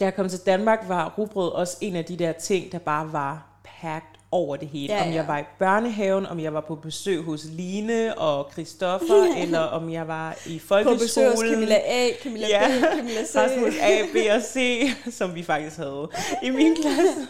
Da 0.00 0.04
jeg 0.04 0.14
kom 0.14 0.28
til 0.28 0.38
Danmark, 0.46 0.78
var 0.88 1.14
rugbrød 1.18 1.52
også 1.52 1.76
en 1.80 1.96
af 1.96 2.04
de 2.04 2.16
der 2.16 2.32
ting, 2.32 2.72
der 2.72 2.78
bare 2.78 3.12
var 3.12 3.46
packed 3.80 4.08
over 4.30 4.56
det 4.56 4.68
hele. 4.68 4.92
Ja, 4.92 4.98
Ja, 5.02 5.08
om 5.08 5.14
jeg 5.14 5.26
var 5.28 5.38
i 5.38 5.42
børnehaven, 5.58 6.26
om 6.26 6.40
jeg 6.40 6.54
var 6.54 6.60
på 6.60 6.74
besøg 6.74 7.22
hos 7.22 7.44
Line 7.44 8.18
og 8.18 8.48
Christoffer, 8.52 9.34
eller 9.42 9.58
om 9.58 9.92
jeg 9.92 10.08
var 10.08 10.36
i 10.46 10.58
På 10.58 10.66
folkeskolen. 10.66 10.98
besøg 10.98 11.30
hos 11.30 11.40
Camilla 11.40 11.78
A, 11.84 12.08
Camilla 12.22 12.46
Ja, 12.48 12.68
B, 12.68 12.96
Camilla 12.96 13.24
C. 13.24 13.36
Rasmus 13.36 13.74
A, 13.82 14.02
B 14.12 14.16
og 14.36 14.42
C, 14.42 14.86
som 15.10 15.34
vi 15.34 15.42
faktisk 15.42 15.76
havde 15.76 16.08
i 16.42 16.50
min 16.50 16.76
klasse. 16.82 17.28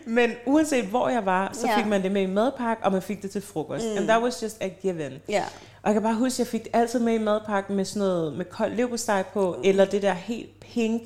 Men 0.06 0.30
uanset 0.46 0.84
hvor 0.84 1.08
jeg 1.08 1.26
var, 1.26 1.50
så 1.52 1.66
Ja. 1.66 1.76
fik 1.78 1.86
man 1.86 2.02
det 2.02 2.12
med 2.12 2.22
i 2.22 2.26
madpakke, 2.26 2.84
og 2.84 2.92
man 2.92 3.02
fik 3.02 3.22
det 3.22 3.30
til 3.30 3.42
frokost. 3.42 3.84
Mm. 3.84 3.96
And 3.96 4.08
that 4.08 4.22
was 4.22 4.42
just 4.42 4.56
a 4.60 4.68
given. 4.82 5.12
Ja. 5.28 5.44
Og 5.82 5.88
jeg 5.88 5.92
kan 5.94 6.02
bare 6.02 6.14
huske, 6.14 6.34
at 6.34 6.38
jeg 6.38 6.46
fik 6.46 6.64
det 6.64 6.70
altid 6.74 6.98
med 6.98 7.14
i 7.14 7.18
madpakken 7.18 7.76
med 7.76 7.84
sådan 7.84 8.00
noget 8.08 8.36
med 8.36 8.44
kold 8.44 8.74
leverpostej 8.74 9.22
på, 9.22 9.54
mm. 9.58 9.62
eller 9.64 9.84
det 9.84 10.02
der 10.02 10.12
helt 10.12 10.60
pink 10.60 11.02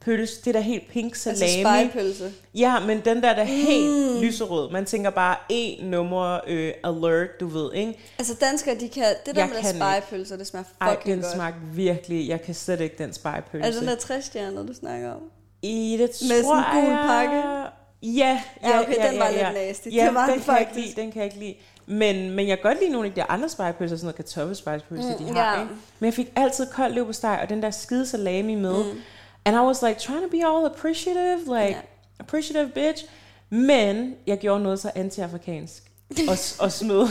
pølse, 0.00 0.42
det 0.44 0.54
der 0.54 0.60
helt 0.60 0.88
pink 0.90 1.12
Altså 1.12 1.34
salami. 1.36 1.62
spejepølse. 1.62 2.32
Ja, 2.54 2.80
men 2.86 3.00
den 3.04 3.16
der 3.22 3.34
der 3.34 3.40
er 3.42 3.44
helt 3.44 4.20
lyserød. 4.24 4.70
Man 4.72 4.84
tænker 4.84 5.10
bare 5.10 5.36
en 5.48 5.90
nummer 5.90 6.40
øh, 6.46 6.72
alert, 6.84 7.40
du 7.40 7.46
ved, 7.46 7.72
ikke? 7.74 7.98
Altså 8.18 8.34
danskere, 8.40 8.74
de 8.74 8.88
kan, 8.88 9.04
det 9.26 9.34
der 9.34 9.40
Jeg 9.40 9.48
med 9.48 9.56
der 9.56 9.62
det 9.62 10.46
smager 10.46 10.64
Ej, 10.80 10.94
fucking 10.94 11.14
den 11.14 11.22
godt. 11.22 11.32
smagte 11.32 11.58
virkelig, 11.72 12.28
jeg 12.28 12.42
kan 12.42 12.54
slet 12.54 12.80
ikke 12.80 12.94
den 12.98 13.12
spejepølse. 13.12 13.66
Er 13.68 13.70
det 13.72 13.80
den 13.80 13.88
der 13.88 13.96
60 13.96 14.24
stjerner, 14.24 14.66
du 14.66 14.74
snakker 14.74 15.10
om? 15.12 15.20
I 15.62 15.92
det 15.92 16.00
Med 16.00 16.08
sådan 16.18 16.36
en 16.38 16.44
tror 16.44 16.80
gul 16.80 16.96
pakke? 17.06 17.68
Ja, 18.04 18.40
ja, 18.62 18.68
Ja, 18.68 18.80
okay, 18.80 18.96
ja, 18.96 19.10
den 19.10 19.18
var 19.20 19.28
ja, 19.28 19.52
lidt 19.52 19.66
nasty. 19.68 19.88
Ja, 19.92 20.04
Det 20.06 20.14
var 20.14 20.26
den 20.26 20.34
den 20.34 20.42
kan 20.44 20.52
jeg 20.54 20.60
ikke 20.60 20.70
faktisk. 20.72 20.86
lide, 20.96 21.00
den 21.02 21.12
kan 21.12 21.22
jeg 21.22 21.26
ikke 21.26 21.38
lide. 21.38 21.54
Men, 21.86 22.30
men 22.30 22.48
jeg 22.48 22.58
kan 22.58 22.62
godt 22.70 22.80
lide 22.80 22.92
nogle 22.92 23.08
af 23.08 23.14
de 23.14 23.22
andre 23.22 23.48
spejepølser, 23.48 23.96
sådan 23.96 24.04
noget 24.04 24.16
kartoffelspejepølse, 24.16 25.08
Mm, 25.18 25.26
de 25.26 25.32
har. 25.32 25.54
ja. 25.54 25.60
Ikke? 25.62 25.74
Men 25.98 26.04
jeg 26.06 26.14
fik 26.14 26.32
altid 26.36 26.66
kold 26.72 26.92
leverpostej 26.92 27.38
og 27.42 27.48
den 27.48 27.62
der 27.62 27.70
skide 27.70 28.06
salami 28.06 28.54
med. 28.54 28.84
Mm. 28.92 29.00
And 29.44 29.56
I 29.56 29.60
was 29.60 29.82
like 29.82 30.00
trying 30.00 30.22
to 30.22 30.28
be 30.28 30.36
all 30.46 30.66
appreciative, 30.66 31.38
like 31.38 31.58
Ja. 31.58 31.74
appreciative 32.20 32.68
bitch. 32.68 33.04
Men 33.50 34.14
jeg 34.26 34.38
gjorde 34.38 34.62
noget 34.62 34.80
så 34.80 34.90
anti-afrikansk. 34.94 35.82
og, 36.28 36.36
og 36.60 36.72
smed, 36.72 37.06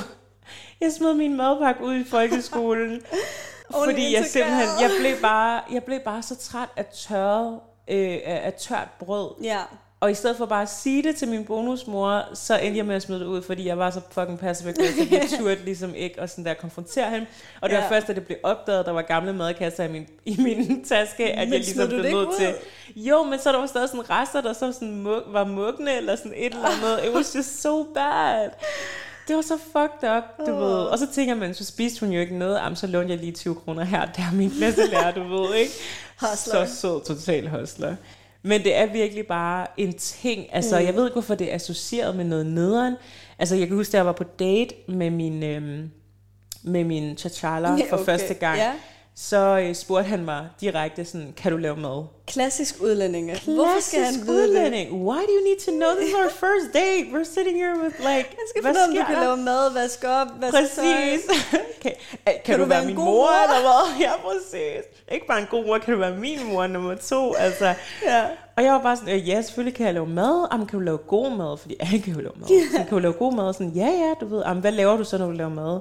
jeg 0.81 0.91
smed 0.91 1.13
min 1.13 1.37
madpakke 1.37 1.83
ud 1.83 1.95
i 1.95 2.03
folkeskolen. 2.03 3.01
Fordi 3.85 4.13
jeg 4.15 4.25
simpelthen, 4.25 4.67
jeg 4.81 4.91
blev 4.99 5.21
bare, 5.21 5.61
jeg 5.71 5.83
blev 5.83 5.99
bare 5.99 6.21
så 6.23 6.35
træt 6.35 6.69
af 6.77 6.85
tørret, 6.85 7.59
øh, 7.87 8.17
af 8.25 8.53
tørt 8.53 8.87
brød. 8.99 9.29
Ja. 9.43 9.59
Og 10.03 10.11
i 10.11 10.13
stedet 10.13 10.37
for 10.37 10.45
bare 10.45 10.61
at 10.61 10.69
sige 10.69 11.03
det 11.03 11.15
til 11.15 11.27
min 11.27 11.45
bonusmor, 11.45 12.23
så 12.33 12.57
endte 12.57 12.77
jeg 12.77 12.85
med 12.85 12.95
at 12.95 13.01
smide 13.01 13.19
det 13.19 13.25
ud, 13.25 13.41
fordi 13.41 13.67
jeg 13.67 13.77
var 13.77 13.89
så 13.91 14.01
fucking 14.11 14.39
passive 14.39 14.69
aggressive. 14.69 15.07
Jeg 15.21 15.29
turde 15.39 15.57
ligesom 15.65 15.95
ikke 15.95 16.21
og 16.21 16.29
sådan 16.29 16.45
der 16.45 16.53
konfrontere 16.53 17.09
hende. 17.09 17.25
Og 17.61 17.69
det 17.69 17.75
Ja. 17.75 17.81
var 17.81 17.89
først, 17.89 18.07
da 18.07 18.13
det 18.13 18.25
blev 18.25 18.37
opdaget, 18.43 18.85
der 18.85 18.91
var 18.91 19.01
gamle 19.01 19.33
madkasser 19.33 19.83
i 19.83 19.87
min, 19.91 20.07
i 20.25 20.35
min 20.39 20.83
taske, 20.89 21.23
at 21.31 21.47
Men 21.47 21.53
jeg 21.53 21.59
ligesom 21.59 21.87
blev 21.87 22.03
det 22.03 22.11
nødt 22.11 22.29
til... 22.37 22.53
Jo, 22.95 23.23
men 23.23 23.39
så 23.39 23.51
der 23.51 23.57
var 23.59 23.67
stadig 23.67 23.89
sådan 23.89 24.09
rester, 24.09 24.41
der 24.41 24.53
så 24.53 24.71
sådan 24.71 24.95
mug, 24.95 25.21
var 25.27 25.43
mugne 25.45 25.97
eller 25.97 26.15
sådan 26.15 26.33
et 26.35 26.45
eller 26.53 26.65
andet. 26.67 27.05
It 27.07 27.15
was 27.15 27.35
just 27.35 27.61
so 27.61 27.83
bad. 27.83 28.49
Det 29.27 29.35
var 29.35 29.41
så 29.41 29.57
fucked 29.57 30.09
up, 30.17 30.47
du 30.47 30.55
ved. 30.55 30.73
Og 30.85 30.99
så 30.99 31.07
tænker 31.13 31.35
man, 31.35 31.53
så 31.53 31.65
spiste 31.65 31.99
hun 31.99 32.09
jo 32.11 32.19
ikke 32.21 32.37
noget. 32.37 32.55
Jamen, 32.57 32.75
så 32.75 32.87
lånte 32.87 33.09
jeg 33.11 33.19
lige 33.19 33.31
20 33.31 33.55
kroner 33.55 33.83
her. 33.83 33.99
Der 34.05 34.21
er 34.31 34.33
min 34.33 34.51
klasselærer, 34.57 35.11
du 35.13 35.23
ved, 35.37 35.55
ikke? 35.55 35.71
Hustler. 36.21 36.65
Så 36.65 36.75
sød, 36.75 37.05
total 37.15 37.49
hustler. 37.49 37.95
Men 38.43 38.63
det 38.63 38.75
er 38.75 38.85
virkelig 38.85 39.27
bare 39.27 39.67
en 39.77 39.93
ting. 39.93 40.45
Altså, 40.51 40.79
mm. 40.79 40.85
jeg 40.85 40.95
ved 40.95 41.05
ikke, 41.05 41.13
hvorfor 41.13 41.35
det 41.35 41.51
er 41.51 41.55
associeret 41.55 42.15
med 42.15 42.25
noget 42.25 42.45
nederen. 42.45 42.95
Altså, 43.39 43.55
jeg 43.55 43.67
kan 43.67 43.77
huske, 43.77 43.91
da 43.91 43.97
jeg 43.97 44.05
var 44.05 44.11
på 44.11 44.23
date 44.23 44.75
med 44.87 45.09
min, 45.09 45.43
øhm, 45.43 45.91
med 46.63 46.83
min 46.83 47.17
chachala 47.17 47.71
Ja, 47.77 47.85
for 47.89 47.97
okay. 47.97 48.05
første 48.05 48.33
gang. 48.33 48.57
Ja. 48.57 48.73
Så 49.15 49.59
øh, 49.59 49.75
spurgte 49.75 50.09
han 50.09 50.25
mig 50.25 50.47
direkte 50.61 51.05
sådan, 51.05 51.33
kan 51.37 51.51
du 51.51 51.57
lave 51.57 51.77
mad? 51.77 52.03
Klassisk 52.27 52.75
udlændinge. 52.81 53.41
Hvorfor 53.45 53.79
skal 53.81 53.99
han 53.99 54.07
Klassisk 54.13 54.27
vide 54.27 54.43
det? 54.43 54.49
udlænding. 54.49 54.91
Why 54.91 55.17
do 55.17 55.31
you 55.37 55.43
need 55.49 55.59
to 55.65 55.71
know? 55.71 55.89
This 55.99 56.09
is 56.09 56.15
our 56.15 56.29
first 56.29 56.67
date. 56.73 57.05
We're 57.13 57.29
sitting 57.35 57.57
here 57.57 57.73
with 57.83 57.95
like, 57.99 58.27
Han 58.39 58.45
skal 58.49 58.63
finde 58.63 58.79
om 58.83 58.95
du 58.95 59.03
kan 59.13 59.17
lave 59.23 59.37
mad, 59.37 59.73
vaske 59.73 60.09
op, 60.09 60.27
vaske 60.41 60.57
Præcis. 60.57 61.21
kan, 61.81 61.91
kan, 62.25 62.33
kan 62.45 62.57
du, 62.59 62.63
du 62.63 62.69
være 62.69 62.77
være 62.79 62.85
min 62.85 62.95
mor, 62.95 63.05
mor? 63.05 63.43
eller 63.43 63.61
hvad? 63.67 63.83
Ja, 64.05 64.11
præcis. 64.25 64.83
Ikke 65.11 65.27
bare 65.27 65.39
en 65.39 65.47
god 65.51 65.65
mor, 65.67 65.77
kan 65.77 65.93
du 65.93 65.99
være 65.99 66.15
min 66.17 66.39
mor 66.51 66.67
nummer 66.67 66.95
to? 66.95 67.33
Altså. 67.33 67.73
Ja. 68.05 68.23
Og 68.57 68.63
jeg 68.63 68.73
var 68.73 68.79
bare 68.81 68.97
sådan, 68.97 69.13
øh, 69.15 69.29
ja, 69.29 69.41
selvfølgelig 69.41 69.75
kan 69.77 69.85
jeg 69.85 69.93
lave 69.93 70.07
mad. 70.07 70.47
Jamen, 70.51 70.67
kan 70.67 70.79
du 70.79 70.85
lave 70.85 70.97
god 70.97 71.31
mad? 71.31 71.57
Fordi 71.57 71.75
alle 71.79 71.99
kan 72.01 72.13
jo 72.13 72.19
lave 72.19 72.33
mad. 72.35 72.47
Så 72.71 72.77
kan 72.77 72.87
du 72.89 72.99
lave 72.99 73.13
god 73.13 73.33
mad? 73.33 73.53
Sådan, 73.53 73.71
ja, 73.75 73.87
ja, 73.87 74.13
du 74.21 74.25
ved. 74.35 74.43
Jamen, 74.45 74.61
hvad 74.61 74.71
laver 74.71 74.97
du 74.97 75.03
så, 75.03 75.17
når 75.17 75.25
du 75.25 75.31
laver 75.31 75.49
mad? 75.49 75.79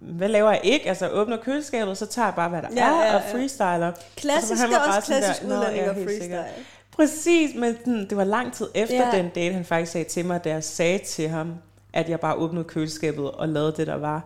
Hvad 0.00 0.28
laver 0.28 0.50
jeg 0.50 0.60
ikke? 0.64 0.88
Altså, 0.88 1.08
åbner 1.08 1.36
køleskabet, 1.36 1.98
så 1.98 2.06
tager 2.06 2.26
jeg 2.26 2.34
bare, 2.34 2.48
hvad 2.48 2.62
der 2.62 2.68
Ja, 2.76 2.82
er, 2.88 3.04
ja, 3.06 3.16
og 3.16 3.22
ja. 3.28 3.32
freestyler. 3.34 3.92
Klassisk, 4.16 4.52
Og 4.64 4.70
så 4.70 4.78
også 4.96 5.00
klassisk 5.06 5.42
der, 5.42 5.48
"Nå, 5.48 5.54
udlænding 5.54 5.84
ja, 5.84 5.88
og 5.90 5.94
helt 5.94 6.10
sikkert." 6.22 6.44
freestyle. 6.44 6.64
Præcis, 6.96 7.54
men 7.54 7.76
sådan, 7.78 8.06
det 8.08 8.16
var 8.16 8.24
lang 8.24 8.52
tid 8.52 8.66
efter 8.74 8.96
Ja. 9.08 9.16
den 9.18 9.28
date, 9.28 9.52
han 9.54 9.64
faktisk 9.64 9.92
sagde 9.92 10.08
til 10.08 10.24
mig, 10.24 10.44
da 10.44 10.50
jeg 10.50 10.64
sagde 10.64 10.98
til 10.98 11.28
ham, 11.28 11.54
at 11.92 12.08
jeg 12.08 12.20
bare 12.20 12.34
åbnede 12.34 12.64
køleskabet 12.64 13.30
og 13.30 13.48
lavede 13.48 13.72
det, 13.76 13.86
der 13.86 13.94
var. 13.94 14.22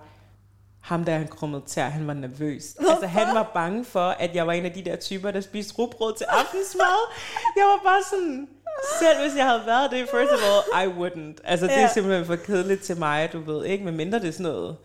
Ham 0.81 1.05
der, 1.05 1.13
han 1.19 1.27
krummede 1.29 1.63
tær, 1.67 1.85
han 1.89 2.07
var 2.07 2.15
nervøs. 2.15 2.63
Altså, 2.91 3.07
han 3.07 3.35
var 3.35 3.51
bange 3.55 3.85
for, 3.85 4.01
at 4.09 4.35
jeg 4.35 4.47
var 4.47 4.53
en 4.53 4.65
af 4.65 4.73
de 4.73 4.85
der 4.85 4.97
typer, 4.97 5.31
der 5.31 5.41
spiste 5.41 5.75
rugbrød 5.79 6.15
til 6.17 6.25
aftensmad. 6.29 7.13
Jeg 7.57 7.65
var 7.65 7.81
bare 7.85 8.03
sådan, 8.11 8.49
selv 9.01 9.21
hvis 9.21 9.37
jeg 9.37 9.45
havde 9.47 9.63
været 9.67 9.91
det, 9.91 9.99
first 9.99 10.33
of 10.33 10.39
all, 10.43 10.89
I 10.89 10.93
wouldn't. 10.93 11.37
Altså, 11.45 11.67
det 11.67 11.75
er 11.77 11.81
Ja. 11.81 11.89
simpelthen 11.93 12.27
for 12.27 12.37
kedeligt 12.37 12.83
til 12.83 12.97
mig, 12.99 13.33
du 13.33 13.41
ved, 13.41 13.65
ikke? 13.65 13.85
Men 13.85 13.97
mindre 13.97 14.19
det 14.19 14.29
er 14.29 14.33
sådan 14.33 14.53
noget 14.53 14.77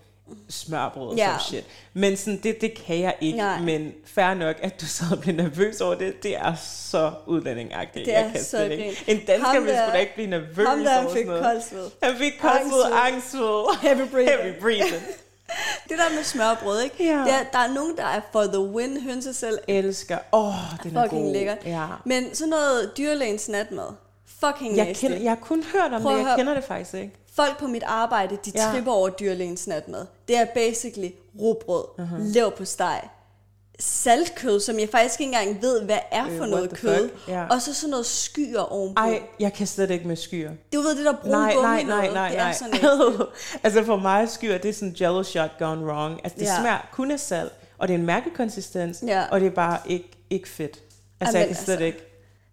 smørbrød 0.49 1.07
og 1.07 1.15
Ja. 1.15 1.25
sådan 1.27 1.39
shit. 1.39 1.63
Men 1.93 2.17
sådan, 2.17 2.39
det, 2.43 2.61
det 2.61 2.73
kan 2.85 2.99
jeg 2.99 3.15
ikke. 3.21 3.37
Nej. 3.37 3.59
Men 3.61 3.93
fair 4.05 4.33
nok, 4.33 4.55
at 4.61 4.81
du 4.81 4.85
så 4.97 5.03
blev 5.21 5.35
nervøs 5.35 5.81
over 5.81 5.95
det, 5.95 6.23
det 6.23 6.35
er 6.37 6.55
så 6.89 7.11
udlændingagtigt. 7.25 8.05
Det 8.05 8.11
jeg 8.11 8.21
er 8.21 8.31
kan 8.31 8.43
så 8.43 8.63
ikke. 8.63 8.95
En 9.07 9.17
dansker 9.27 9.47
Ham 9.47 9.63
vil 9.65 9.73
der- 9.73 9.85
sgu 9.85 9.91
da 9.93 9.97
ikke 9.97 10.13
blive 10.13 10.29
nervøs 10.29 10.67
Ham 10.67 10.79
der 10.83 10.99
over 11.01 11.09
sådan 11.09 11.27
noget. 11.27 11.43
koldsved. 11.43 11.89
Han 12.03 12.15
fik 12.17 12.33
koldsved, 12.41 12.83
angstsved. 12.93 13.77
Heavy 13.81 14.07
breathing. 14.11 14.41
Heavy 14.43 14.59
breathing. 14.61 15.03
Det 15.89 15.97
der 15.97 16.15
med 16.15 16.23
smørbrød, 16.23 16.81
ikke? 16.83 17.03
Ja. 17.05 17.11
Der, 17.17 17.43
der 17.53 17.59
er 17.59 17.73
nogen, 17.73 17.97
der 17.97 18.03
er 18.05 18.21
for 18.31 18.43
the 18.43 18.59
win, 18.59 19.01
hønse 19.01 19.33
selv. 19.33 19.59
Elsker. 19.67 20.17
Åh, 20.33 20.47
oh, 20.47 20.53
den 20.83 20.97
er 20.97 21.03
Fucking 21.03 21.23
god. 21.25 21.33
lækkert. 21.33 21.57
Ja. 21.65 21.85
Men 22.05 22.35
sådan 22.35 22.49
noget 22.49 22.91
dyrlægens 22.97 23.49
natmad. 23.49 23.87
Fucking 24.45 24.77
Jeg, 24.77 24.95
kender, 24.95 25.17
jeg 25.17 25.31
har 25.31 25.35
kun 25.35 25.63
hørt 25.73 25.93
om 25.93 26.01
Prøv 26.01 26.11
det, 26.11 26.17
jeg 26.19 26.25
høre. 26.27 26.37
kender 26.37 26.53
det 26.53 26.63
faktisk 26.63 26.93
ikke. 26.93 27.13
Folk 27.37 27.57
på 27.59 27.67
mit 27.67 27.83
arbejde, 27.83 28.37
de 28.45 28.51
Ja. 28.55 28.71
tripper 28.71 28.91
over 28.91 29.09
dyrlægens 29.09 29.67
natmad. 29.67 30.05
Det 30.27 30.37
er 30.37 30.45
basically 30.45 31.09
rugbrød, 31.39 31.83
Mhm. 31.97 32.07
uh-huh. 32.07 32.33
lever 32.33 32.49
på 32.49 32.65
steg, 32.65 33.01
saltkød, 33.79 34.59
som 34.59 34.79
jeg 34.79 34.89
faktisk 34.89 35.19
ikke 35.19 35.33
engang 35.37 35.61
ved, 35.61 35.81
hvad 35.81 35.97
er 36.11 36.25
for 36.37 36.43
Øh, 36.43 36.49
noget 36.49 36.69
kød. 36.77 37.09
fuck? 37.09 37.35
Og 37.51 37.61
så 37.61 37.73
sådan 37.73 37.89
noget 37.89 38.05
skyer 38.05 38.59
ovenpå. 38.59 39.01
Ej, 39.01 39.21
jeg 39.39 39.53
kan 39.53 39.67
slet 39.67 39.91
ikke 39.91 40.07
med 40.07 40.15
skyer. 40.15 40.51
Du 40.73 40.81
ved 40.81 40.95
det 40.97 41.05
der 41.05 41.13
brune 41.21 41.31
Nej, 41.31 41.53
gummi 41.53 41.67
nej, 41.67 41.83
nej, 41.83 42.13
nej, 42.13 42.35
nej. 42.35 42.53
sådan 42.53 42.79
altså 43.63 43.83
for 43.83 43.97
mig 43.97 44.29
skyer, 44.29 44.57
det 44.57 44.69
er 44.69 44.73
sådan 44.73 44.95
jello 45.01 45.23
shot 45.23 45.51
gone 45.59 45.85
wrong. 45.85 46.19
Altså 46.23 46.39
det 46.39 46.45
Ja. 46.45 46.59
smager 46.59 46.87
kun 46.93 47.11
af 47.11 47.19
salt, 47.19 47.51
og 47.77 47.87
det 47.87 47.93
er 47.93 47.97
en 47.97 48.05
mærkelig 48.05 48.35
konsistens, 48.37 49.03
Ja. 49.07 49.23
og 49.31 49.39
det 49.39 49.45
er 49.47 49.51
bare 49.51 49.79
ikke, 49.85 50.09
ikke 50.29 50.49
fedt. 50.49 50.79
Altså 51.21 51.37
Jamen, 51.37 51.49
jeg 51.49 51.55
kan 51.55 51.65
slet 51.65 51.73
altså, 51.73 51.85
ikke. 51.85 52.06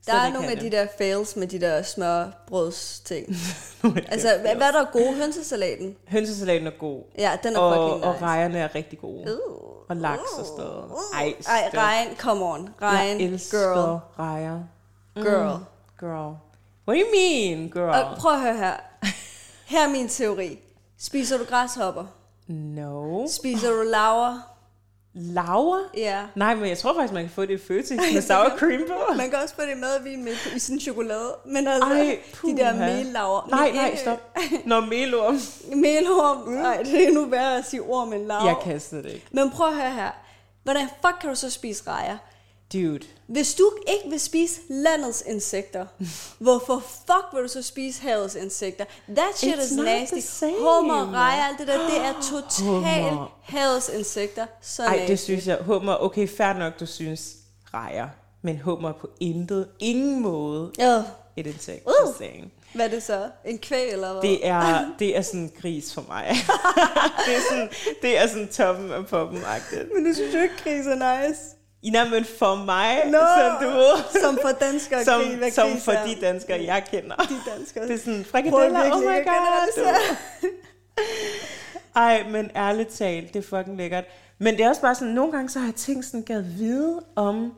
Der 0.07 0.15
er 0.15 0.33
nogle 0.33 0.49
af 0.51 0.57
de 0.59 0.71
der 0.71 0.87
fails 0.99 1.37
med 1.37 1.47
de 1.47 1.61
der 1.61 1.83
smørbrøds 1.83 3.01
ting. 3.05 3.27
det. 3.29 4.05
altså, 4.13 4.29
hvad, 4.41 4.55
hvad 4.57 4.67
er 4.67 4.73
der 4.73 4.85
gode 4.93 5.15
hønsesalaten? 5.15 5.97
Hønsesalaten 6.09 6.67
er 6.67 6.71
god. 6.79 7.03
Ja, 7.19 7.37
den 7.43 7.57
er 7.57 7.59
og, 7.61 7.75
fucking 7.75 7.97
nice. 7.97 8.09
og 8.09 8.23
rejerne 8.23 8.59
er 8.59 8.75
rigtig 8.75 8.99
gode. 9.01 9.39
Uh, 9.49 9.65
Og 9.89 9.97
laks 9.97 10.23
og 10.39 10.45
sådan 10.47 10.65
noget. 10.65 10.91
Ej, 11.15 11.35
Ej, 11.49 11.71
regn, 11.75 12.17
come 12.17 12.45
on. 12.45 12.69
Regn, 12.83 13.21
Jeg 13.21 13.27
elsker 13.29 13.59
girl, 13.75 13.99
rejer. 14.19 14.61
girl. 15.15 15.59
Girl. 16.01 16.35
What 16.89 16.97
do 16.97 17.01
you 17.01 17.07
mean, 17.15 17.71
girl? 17.71 17.91
Og 18.05 18.17
prøv 18.19 18.33
at 18.33 18.41
høre 18.41 18.57
her. 18.57 18.75
Her 19.67 19.85
er 19.87 19.89
min 19.91 20.09
teori. 20.09 20.59
Spiser 20.99 21.39
du 21.39 21.45
græshopper? 21.45 22.05
no. 22.49 23.27
Spiser 23.29 23.71
du 23.71 23.83
laver? 23.83 24.54
Laura? 25.17 25.79
Ja. 25.97 26.23
Nej, 26.35 26.55
men 26.55 26.69
jeg 26.69 26.79
tror 26.79 26.95
faktisk, 26.95 27.13
man 27.15 27.23
kan 27.23 27.31
få 27.31 27.43
det 27.43 27.51
i 27.51 27.59
Føtex 27.67 27.91
med 28.15 28.23
sour 28.23 28.57
cream 28.59 28.81
på. 28.89 29.15
Man 29.17 29.31
kan 29.31 29.39
også 29.43 29.55
få 29.55 29.63
det 29.63 29.79
med 29.79 30.03
vin 30.03 30.25
med 30.25 30.33
i 30.57 30.59
sådan 30.59 30.81
chokolade. 30.81 31.37
Men 31.47 31.67
altså, 31.69 31.91
Ej, 31.91 32.19
de 32.43 32.57
der 32.57 32.73
puha. 32.73 32.97
mellaver. 32.97 33.49
Nej, 33.51 33.67
Men 33.67 33.75
nej, 33.75 33.97
stop. 33.97 34.19
Når 34.65 34.81
melorm. 34.81 35.35
Melorm. 35.83 36.53
Nej, 36.53 36.83
det 36.83 37.09
er 37.09 37.13
nu 37.13 37.25
værre 37.27 37.59
at 37.59 37.65
sige 37.67 37.83
orm 37.83 38.13
end 38.13 38.27
lav. 38.27 38.41
Jeg 38.47 38.57
kan 38.65 38.81
slet 38.81 39.07
ikke. 39.07 39.27
Men 39.31 39.51
prøv 39.51 39.69
at 39.69 39.75
høre 39.75 39.91
her. 39.91 40.11
Hvordan 40.63 40.89
fuck 41.07 41.15
kan 41.21 41.31
du 41.31 41.37
så 41.37 41.51
spise 41.51 41.83
rejer? 41.91 42.17
Dude. 42.73 43.01
Hvis 43.27 43.55
du 43.55 43.73
ikke 43.89 44.11
vil 44.11 44.21
spise 44.21 44.61
landets 44.69 45.25
insekter, 45.27 45.87
hvorfor 46.45 46.79
fuck 47.07 47.25
vil 47.35 47.43
du 47.43 47.49
så 47.49 47.63
spise 47.63 48.03
havets 48.03 48.35
insekter? 48.35 48.85
That 49.09 49.37
shit 49.39 49.55
It's 49.55 49.63
is 49.65 49.73
nasty. 49.73 50.45
Hummer, 50.59 51.13
rejer, 51.15 51.43
alt 51.43 51.59
det 51.59 51.67
der, 51.67 51.79
det 51.89 51.97
er 52.01 52.13
totalt 52.23 53.31
havets 53.43 53.89
insekter. 53.89 54.47
Så 54.63 54.83
Ej, 54.83 54.97
nasty. 54.97 55.11
det 55.11 55.19
synes 55.21 55.47
jeg. 55.47 55.59
Hummer, 55.61 55.97
okay, 56.05 56.29
fair 56.29 56.53
nok, 56.53 56.81
du 56.81 56.87
synes 56.87 57.35
rejer. 57.75 58.09
Men 58.43 58.59
hummer 58.59 58.89
er 58.89 58.93
på 59.01 59.09
intet, 59.21 59.69
ingen 59.79 60.21
måde 60.23 60.73
Ja. 60.79 61.03
et 61.37 61.47
insekt. 61.47 61.87
Uh. 61.87 62.15
Saying. 62.19 62.53
Hvad 62.75 62.87
er 62.87 62.91
det 62.91 63.03
så? 63.03 63.29
En 63.45 63.59
kvæg 63.59 63.91
eller 63.93 64.13
hvad? 64.13 64.23
Det 64.23 64.47
er, 64.47 64.85
det 64.99 65.17
er 65.17 65.23
sådan 65.23 65.41
en 65.41 65.53
gris 65.61 65.95
for 65.95 66.05
mig. 66.09 66.27
det, 67.27 67.37
er 67.37 67.41
sådan, 67.51 67.69
det 68.03 68.19
er 68.19 68.27
sådan 68.27 68.49
toppen 68.49 68.91
af 68.93 69.07
poppen-agtigt. 69.07 69.95
Men 69.95 70.07
du 70.07 70.15
synes 70.15 70.35
jo 70.35 70.39
ikke, 70.41 70.55
gris 70.65 70.87
er 70.87 71.27
nice. 71.29 71.41
Nej, 71.93 72.09
men 72.09 72.25
for 72.25 72.55
mig, 72.55 73.03
Nå, 73.07 73.19
som 73.19 73.69
du 73.69 74.21
som 74.21 74.39
for 74.43 74.51
danskere 74.61 75.05
som, 75.05 75.23
hvad 75.39 75.51
som 75.51 75.69
for 75.81 75.93
de 75.93 76.17
danskere, 76.21 76.65
jeg 76.65 76.85
kender. 76.91 77.17
de 77.17 77.51
danskere. 77.57 77.89
Det 77.89 77.95
er 77.95 77.99
sådan, 77.99 78.25
frikadeller, 78.25 78.95
oh 78.95 79.01
my 79.01 79.25
god. 79.25 79.73
du. 79.77 80.17
Ej, 81.97 82.25
men 82.31 82.51
ærligt 82.57 82.89
talt, 82.89 83.35
det 83.35 83.39
er 83.45 83.59
fucking 83.59 83.77
lækkert. 83.77 84.05
Men 84.39 84.57
det 84.57 84.65
er 84.65 84.69
også 84.69 84.81
bare 84.81 84.95
sådan, 84.95 85.15
nogle 85.15 85.33
gange 85.33 85.49
så 85.49 85.59
har 85.59 85.67
jeg 85.67 85.75
tænkt 85.75 86.05
sådan, 86.05 86.23
gad 86.23 86.41
vide 86.41 87.03
om, 87.17 87.53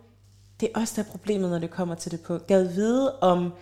det 0.61 0.69
er 0.75 0.81
også 0.81 0.93
der 0.97 1.03
er 1.09 1.11
problemet, 1.11 1.51
når 1.51 1.59
det 1.59 1.71
kommer 1.71 1.95
til 1.95 2.11
det 2.12 2.21
på, 2.21 2.39
gad 2.39 2.65
vide 2.65 3.19
om 3.19 3.53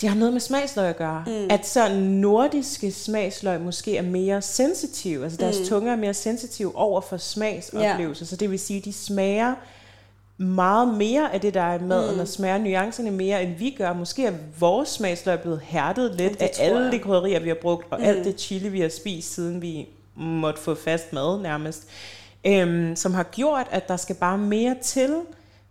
det 0.00 0.08
har 0.08 0.16
noget 0.16 0.32
med 0.32 0.40
smagsløg 0.40 0.86
at 0.88 0.96
gøre. 0.96 1.24
Mm. 1.26 1.46
At 1.50 1.66
så 1.66 1.94
nordiske 1.98 2.92
smagsløg 2.92 3.60
måske 3.60 3.96
er 3.96 4.02
mere 4.02 4.42
sensitive, 4.42 5.24
altså 5.24 5.38
deres 5.38 5.58
mm. 5.58 5.66
tunge 5.66 5.92
er 5.92 5.96
mere 5.96 6.14
sensitive 6.14 6.76
over 6.76 7.00
for 7.00 7.16
smagsoplevelser, 7.16 8.26
så 8.26 8.36
det 8.36 8.50
vil 8.50 8.58
sige, 8.58 8.78
at 8.78 8.84
de 8.84 8.92
smager 8.92 9.54
meget 10.36 10.94
mere 10.94 11.34
af 11.34 11.40
det, 11.40 11.54
der 11.54 11.60
er 11.62 11.78
i 11.78 11.82
maden, 11.82 12.14
mm. 12.14 12.20
og 12.20 12.28
smager 12.28 12.58
nuancerne 12.58 13.10
mere, 13.10 13.42
end 13.42 13.54
vi 13.54 13.74
gør. 13.78 13.92
Måske 13.92 14.24
er 14.24 14.32
vores 14.58 14.88
smagsløg 14.88 15.40
blevet 15.40 15.60
hærdet 15.64 16.14
lidt 16.14 16.42
af 16.42 16.50
alle 16.58 16.80
jeg. 16.80 16.92
de 16.92 16.98
krydderier, 16.98 17.40
vi 17.40 17.48
har 17.48 17.56
brugt, 17.62 17.86
og 17.90 17.98
mm. 17.98 18.04
alt 18.04 18.24
det 18.24 18.40
chili, 18.40 18.68
vi 18.68 18.80
har 18.80 18.88
spist, 18.88 19.34
siden 19.34 19.62
vi 19.62 19.88
måtte 20.16 20.60
få 20.60 20.74
fast 20.74 21.12
mad 21.12 21.40
nærmest. 21.40 21.86
Øhm, 22.46 22.96
som 22.96 23.14
har 23.14 23.22
gjort, 23.22 23.66
at 23.70 23.88
der 23.88 23.96
skal 23.96 24.16
bare 24.16 24.38
mere 24.38 24.76
til, 24.82 25.16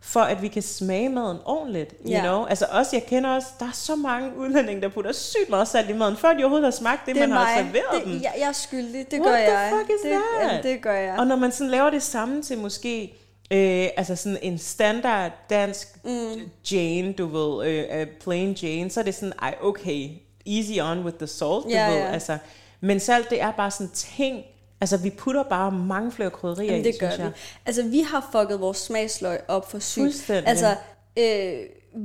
for 0.02 0.20
at 0.20 0.42
vi 0.42 0.48
kan 0.48 0.62
smage 0.62 1.10
maden 1.10 1.38
ordentligt. 1.46 1.94
You 2.06 2.10
Ja. 2.12 2.22
know? 2.22 2.46
Altså 2.46 2.66
også, 2.72 2.96
jeg 2.96 3.06
kender 3.06 3.30
også, 3.30 3.48
der 3.60 3.66
er 3.66 3.72
så 3.74 3.96
mange 3.96 4.38
udlændinge, 4.38 4.82
der 4.82 4.90
putter 4.90 5.12
sygt 5.12 5.50
meget 5.50 5.68
salt 5.68 5.90
i 5.90 5.94
maden, 5.94 6.18
før 6.18 6.30
de 6.34 6.38
overhovedet 6.44 6.66
har 6.66 6.72
smagt 6.72 7.06
det, 7.06 7.16
Det 7.16 7.22
man 7.30 7.32
har 7.32 7.44
mig. 7.56 7.66
serveret 7.66 8.04
dem. 8.06 8.14
Det, 8.14 8.22
jeg, 8.22 8.34
jeg 8.40 8.48
er 8.48 8.52
skyldig. 8.52 9.12
Det 9.12 9.20
What 9.22 9.32
gør 9.32 9.36
the 9.38 9.58
jeg. 9.60 9.72
fuck 9.78 9.90
is 9.90 9.96
det, 10.04 10.12
that? 10.12 10.50
Jamen, 10.50 10.64
det 10.64 10.82
gør 10.82 10.94
jeg. 10.96 11.16
Og 11.20 11.28
når 11.28 11.36
man 11.36 11.52
sådan 11.52 11.72
laver 11.72 11.90
det 11.90 12.04
samme 12.04 12.42
til 12.42 12.58
måske, 12.58 13.02
øh, 13.52 13.88
altså 13.98 14.16
sådan 14.16 14.38
en 14.42 14.58
standard 14.58 15.32
dansk 15.50 15.88
mm. 16.06 16.50
Jane, 16.72 17.14
du 17.14 17.26
ved, 17.28 17.68
øh, 17.68 18.02
øh, 18.02 18.08
plain 18.24 18.54
Jane, 18.54 18.90
så 18.92 19.00
er 19.00 19.04
det 19.04 19.16
sådan, 19.16 19.34
ej 19.42 19.56
okay, 19.62 20.10
easy 20.48 20.80
on 20.82 21.06
with 21.06 21.18
the 21.18 21.28
salt, 21.28 21.64
du 21.64 21.70
Ja, 21.70 21.90
ved, 21.90 21.98
ja. 21.98 22.12
altså. 22.12 22.38
Men 22.82 23.00
salt, 23.00 23.30
det 23.30 23.42
er 23.42 23.52
bare 23.52 23.72
sådan 23.72 23.90
ting, 23.94 24.44
altså 24.82 24.98
vi 24.98 25.10
putter 25.10 25.44
bare 25.44 25.72
mange 25.72 26.12
flere 26.12 26.30
krydderier 26.30 26.72
Jamen, 26.72 26.86
i, 26.86 26.92
det 26.92 27.00
gør 27.00 27.10
synes 27.10 27.20
vi. 27.20 27.24
jeg. 27.24 27.32
Altså, 27.66 27.84
vi 27.84 28.00
har 28.02 28.30
fucket 28.32 28.60
vores 28.60 28.78
smagsløg 28.78 29.40
op 29.48 29.72
for 29.72 29.80
sygt. 29.80 30.30
Altså, 30.30 30.76
øh, 31.18 31.60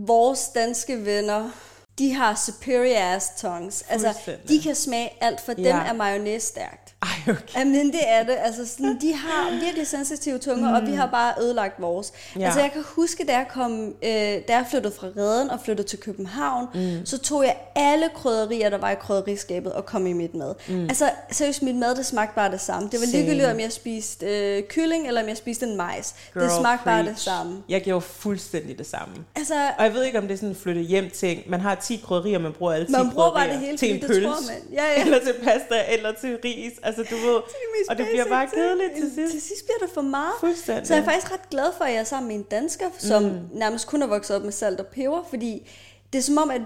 vores 0.07 0.49
danske 0.55 1.05
venner, 1.05 1.51
de 1.99 2.15
har 2.15 2.35
superior 2.47 2.99
ass 3.15 3.27
tongues. 3.41 3.85
Altså, 3.89 4.15
de 4.49 4.63
kan 4.63 4.75
smage 4.75 5.13
alt, 5.21 5.41
for 5.41 5.53
dem 5.53 5.65
Ja. 5.65 5.77
er 5.87 5.93
mayonnaise 5.93 6.47
stærkt. 6.47 6.84
Okay. 7.29 7.59
Jamen, 7.59 7.87
det 7.93 8.01
er 8.09 8.23
det. 8.25 8.37
Altså, 8.39 8.67
sådan, 8.67 8.99
de 9.01 9.15
har 9.15 9.61
virkelig 9.65 9.87
sensitive 9.87 10.39
tunger, 10.39 10.69
mm. 10.69 10.75
og 10.75 10.87
vi 10.91 10.95
har 10.97 11.07
bare 11.07 11.33
ødelagt 11.41 11.81
vores. 11.83 12.13
Ja. 12.39 12.45
Altså, 12.45 12.61
jeg 12.61 12.73
kan 12.73 12.83
huske, 12.87 13.25
da 13.29 13.33
jeg, 13.33 13.47
kom, 13.49 13.87
øh, 14.03 14.11
da 14.11 14.43
jeg 14.49 14.65
flyttede 14.71 14.95
fra 14.95 15.07
Reden 15.17 15.51
og 15.51 15.61
flyttede 15.65 15.89
til 15.89 15.99
København, 15.99 16.67
mm. 16.75 17.07
så 17.07 17.19
tog 17.19 17.45
jeg 17.45 17.57
alle 17.75 18.09
krydderier, 18.15 18.71
der 18.71 18.79
var 18.79 18.91
i 18.91 18.95
krydderiskabet, 18.95 19.73
og 19.73 19.87
kom 19.87 20.07
i 20.07 20.13
mit 20.13 20.35
mad. 20.35 20.55
Mm. 20.69 20.83
Altså, 20.83 21.11
seriøst, 21.31 21.63
mit 21.63 21.77
mad, 21.77 21.95
det 21.95 22.07
smagte 22.07 22.35
bare 22.35 22.51
det 22.51 22.61
samme. 22.61 22.89
Det 22.93 23.01
var 23.01 23.07
ligegyldigt, 23.07 23.49
om 23.49 23.61
jeg 23.61 23.73
spiste 23.73 24.27
øh, 24.27 24.63
kylling, 24.69 25.09
eller 25.09 25.23
om 25.23 25.29
jeg 25.29 25.37
spiste 25.37 25.67
en 25.67 25.77
majs. 25.77 26.15
det 26.35 26.43
Girl, 26.43 26.51
smagte 26.61 26.85
bare 26.85 26.99
det 26.99 27.07
preach. 27.07 27.25
samme. 27.25 27.63
Jeg 27.69 27.83
gjorde 27.83 28.01
fuldstændig 28.01 28.79
det 28.79 28.87
samme. 28.87 29.15
Altså, 29.37 29.55
Og 29.79 29.85
jeg 29.85 29.95
ved 29.95 30.05
ikke, 30.05 30.19
om 30.19 30.25
det 30.25 30.33
er 30.33 30.37
sådan 30.37 30.49
en 30.49 30.55
flytte 30.57 30.81
hjem 30.81 31.11
ting. 31.11 31.43
Man 31.51 31.61
har 31.61 31.75
10 31.75 31.97
krydderier, 32.05 32.39
man 32.39 32.53
bruger 32.53 32.73
alle 32.73 32.87
10 32.87 32.93
Man 32.93 33.11
bruger 33.11 33.31
bare 33.35 33.49
det 33.49 33.59
hele, 33.59 33.79
til 33.79 33.95
en 33.95 34.01
det 34.01 34.07
pølse. 34.07 34.53
Ja, 34.73 34.85
ja. 34.85 35.01
Eller 35.05 35.19
til 35.19 35.35
pasta, 35.45 35.93
eller 35.93 36.13
til 36.21 36.39
ris. 36.45 36.73
Altså, 36.83 37.05
du 37.15 37.27
ved. 37.27 37.41
mest 37.79 37.91
Og 37.91 37.99
det 37.99 38.07
bliver 38.07 38.29
bare 38.29 38.47
kedeligt 38.47 38.93
til 38.97 39.11
sidst. 39.15 39.33
Til 39.33 39.43
sidst 39.43 39.65
bliver 39.67 39.87
det 39.87 39.95
for 39.95 40.01
meget. 40.01 40.33
Fuldstændig. 40.41 40.87
Så 40.87 40.95
jeg 40.95 41.01
er 41.01 41.05
faktisk 41.05 41.33
ret 41.33 41.51
glad 41.51 41.67
for, 41.77 41.85
at 41.85 41.93
jeg 41.93 42.01
er 42.01 42.05
sammen 42.05 42.29
med 42.29 42.37
en 42.37 42.43
dansker, 42.43 42.87
som 42.99 43.23
mm. 43.23 43.39
nærmest 43.53 43.87
kun 43.87 44.03
er 44.03 44.07
vokset 44.07 44.37
op 44.37 44.43
med 44.43 44.53
salt 44.53 44.81
og 44.81 44.87
peber, 44.87 45.23
fordi 45.31 45.71
det 46.13 46.19
er 46.19 46.23
som 46.23 46.39
om, 46.39 46.51
at 46.51 46.63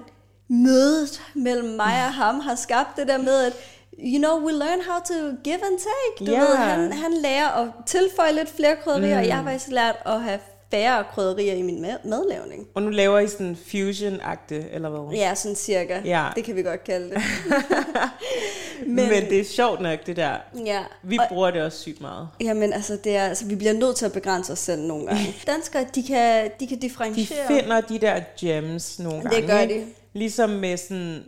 mødet 0.49 1.23
mellem 1.35 1.69
mig 1.69 1.95
og 2.07 2.15
ham 2.15 2.41
har 2.41 2.55
skabt 2.55 2.97
det 2.97 3.09
der 3.09 3.19
med, 3.19 3.45
at 3.47 3.53
you 3.99 4.19
know, 4.19 4.35
we 4.47 4.53
learn 4.53 4.81
how 4.89 4.99
to 5.05 5.15
give 5.45 5.55
and 5.67 5.79
take. 5.79 6.27
Du 6.27 6.31
Ja. 6.33 6.41
ved, 6.41 6.57
han, 6.57 6.93
han 6.93 7.13
lærer 7.13 7.49
at 7.49 7.69
tilføje 7.87 8.33
lidt 8.33 8.49
flere 8.57 8.77
krydderier, 8.77 9.15
mm. 9.15 9.21
og 9.21 9.27
jeg 9.27 9.37
har 9.37 9.45
faktisk 9.45 9.71
lært 9.71 9.97
at 10.07 10.21
have 10.23 10.39
færre 10.70 11.04
krydderier 11.14 11.54
i 11.54 11.62
min 11.62 11.83
mad- 11.83 11.98
madlavning. 12.04 12.66
Og 12.74 12.83
nu 12.83 12.88
laver 12.90 13.18
I 13.18 13.28
sådan 13.28 13.57
fusion-agte, 13.66 14.54
eller 14.72 14.88
hvad? 14.90 15.18
Ja, 15.18 15.35
sådan 15.35 15.57
cirka. 15.57 16.00
Ja. 16.04 16.26
Det 16.37 16.44
kan 16.44 16.57
vi 16.57 16.62
godt 16.62 16.85
kalde 16.85 17.11
det. 17.11 17.22
Men, 18.87 19.09
Men 19.09 19.24
det 19.31 19.40
er 19.40 19.44
sjovt 19.44 19.81
nok, 19.81 20.07
det 20.07 20.16
der. 20.16 20.37
Ja. 20.64 20.81
Vi 21.02 21.18
Og- 21.18 21.24
bruger 21.28 21.50
det 21.50 21.62
også 21.62 21.78
sygt 21.78 22.00
meget. 22.00 22.28
Jamen 22.40 22.72
altså, 22.72 22.98
det 23.04 23.16
er, 23.16 23.24
altså, 23.24 23.46
vi 23.46 23.54
bliver 23.54 23.72
nødt 23.72 23.96
til 23.96 24.07
at 24.07 24.12
begrænse 24.12 24.52
os 24.52 24.59
selv 24.59 24.83
nogle 24.83 25.07
gange. 25.07 25.35
Danskere, 25.46 25.87
de 25.94 26.02
kan, 26.02 26.50
de 26.61 26.66
kan 26.66 26.76
De 26.76 26.83
differentiere. 26.83 27.46
finder 27.46 27.81
de 27.81 27.98
der 27.98 28.20
gems 28.40 28.98
nogle 28.98 29.22
Det 29.22 29.31
gange. 29.31 29.46
gør 29.46 29.59
ikke? 29.59 29.74
de. 29.74 29.87
Ligesom 30.12 30.50
med 30.50 30.76
sådan 30.76 31.24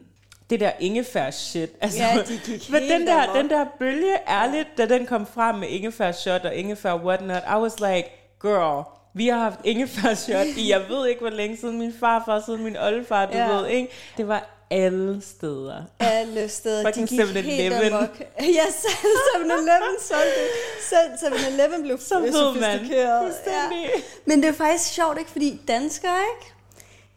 det 0.51 0.61
der 0.61 0.71
ingefær 0.81 1.31
shit. 1.31 1.71
Altså, 1.81 1.99
Ja, 1.99 2.19
de 2.29 2.41
gik 2.45 2.71
men 2.73 2.83
den 2.83 3.07
der, 3.07 3.33
den 3.35 3.51
der 3.51 3.65
bølge, 3.79 4.17
ærligt, 4.29 4.69
da 4.79 4.87
den 4.87 5.07
kom 5.07 5.27
frem 5.35 5.55
med 5.55 5.69
ingefær 5.69 6.13
shot 6.13 6.41
og 6.45 6.55
ingefær 6.55 6.95
whatnot, 6.95 7.43
I 7.51 7.55
was 7.61 7.81
like, 7.81 8.09
girl, 8.43 8.85
vi 9.15 9.29
har 9.29 9.39
haft 9.39 9.59
ingefær 9.65 10.15
shot 10.15 10.47
i, 10.47 10.71
jeg 10.71 10.83
ved 10.89 11.07
ikke 11.09 11.21
hvor 11.21 11.31
længe 11.31 11.57
siden 11.57 11.79
min 11.79 11.95
farfar, 12.01 12.43
siden 12.47 12.65
min 12.65 12.77
oldefar, 12.77 13.27
du 13.27 13.33
Ja. 13.37 13.49
ved, 13.53 13.67
ikke? 13.69 13.89
Det 14.17 14.29
var 14.29 14.57
alle 14.71 15.21
steder. 15.23 15.83
Alle 15.99 16.49
steder, 16.49 16.85
Fucking 16.87 17.09
de 17.11 17.17
gik 17.17 17.27
helt 17.45 17.47
7-Eleven. 17.75 17.93
amok. 17.93 18.19
Ja, 18.59 18.65
7-Eleven 18.65 19.97
solgte. 20.01 20.41
Selv 20.89 21.35
7-Eleven 21.35 21.83
blev 21.83 21.99
Så 21.99 22.21
ved 22.21 22.61
man. 22.61 22.79
Fuldstændig. 22.79 23.91
Men 24.25 24.43
det 24.43 24.49
er 24.49 24.53
faktisk 24.53 24.95
sjovt, 24.95 25.19
ikke? 25.19 25.31
Fordi 25.31 25.61
danskere, 25.69 26.17
ikke? 26.37 26.55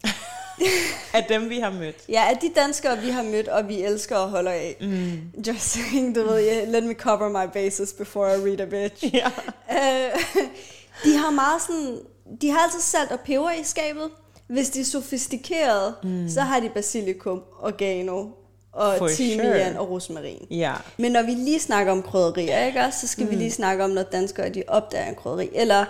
Af 1.13 1.23
dem, 1.29 1.49
vi 1.49 1.59
har 1.59 1.69
mødt. 1.69 1.95
Ja, 2.09 2.23
at 2.31 2.41
de 2.41 2.49
danskere, 2.55 2.97
vi 2.97 3.09
har 3.09 3.23
mødt, 3.23 3.47
og 3.47 3.67
vi 3.69 3.81
elsker 3.83 4.15
og 4.15 4.29
holder 4.29 4.51
af. 4.51 4.77
Mm. 4.81 5.21
Just 5.47 5.59
saying, 5.61 6.15
du 6.15 6.23
ved, 6.23 6.43
yeah, 6.47 6.67
let 6.71 6.83
me 6.83 6.93
cover 6.93 7.29
my 7.29 7.51
bases 7.53 7.93
before 7.93 8.37
I 8.37 8.39
read 8.49 8.59
a 8.59 8.65
bitch. 8.65 9.13
Ja. 9.15 9.27
Øh, 9.71 10.19
de 11.03 11.17
har 11.17 11.31
meget 11.31 11.61
sådan, 11.61 11.99
de 12.41 12.49
har 12.49 12.59
altid 12.59 12.79
salt 12.79 13.11
og 13.11 13.19
peber 13.19 13.51
i 13.51 13.63
skabet. 13.63 14.09
Hvis 14.47 14.69
de 14.69 14.81
er 14.81 14.85
sofistikerede, 14.85 15.93
mm. 16.03 16.29
så 16.29 16.41
har 16.41 16.59
de 16.59 16.69
basilikum, 16.69 17.41
oregano 17.61 18.27
og 18.73 18.97
For 18.97 19.07
timian 19.07 19.71
sure. 19.71 19.79
og 19.79 19.89
rosmarin. 19.89 20.47
Ja. 20.51 20.73
Men 20.97 21.11
når 21.11 21.21
vi 21.21 21.31
lige 21.31 21.59
snakker 21.59 21.91
om 21.91 22.01
krydderier, 22.01 22.65
ikke 22.65 22.79
også, 22.79 22.99
så 22.99 23.07
skal 23.07 23.25
mm. 23.25 23.31
vi 23.31 23.35
lige 23.35 23.51
snakke 23.51 23.83
om, 23.83 23.89
når 23.89 24.03
danskere 24.03 24.49
de 24.49 24.63
opdager 24.67 25.09
en 25.09 25.15
krydderi. 25.15 25.49
Eller, 25.53 25.85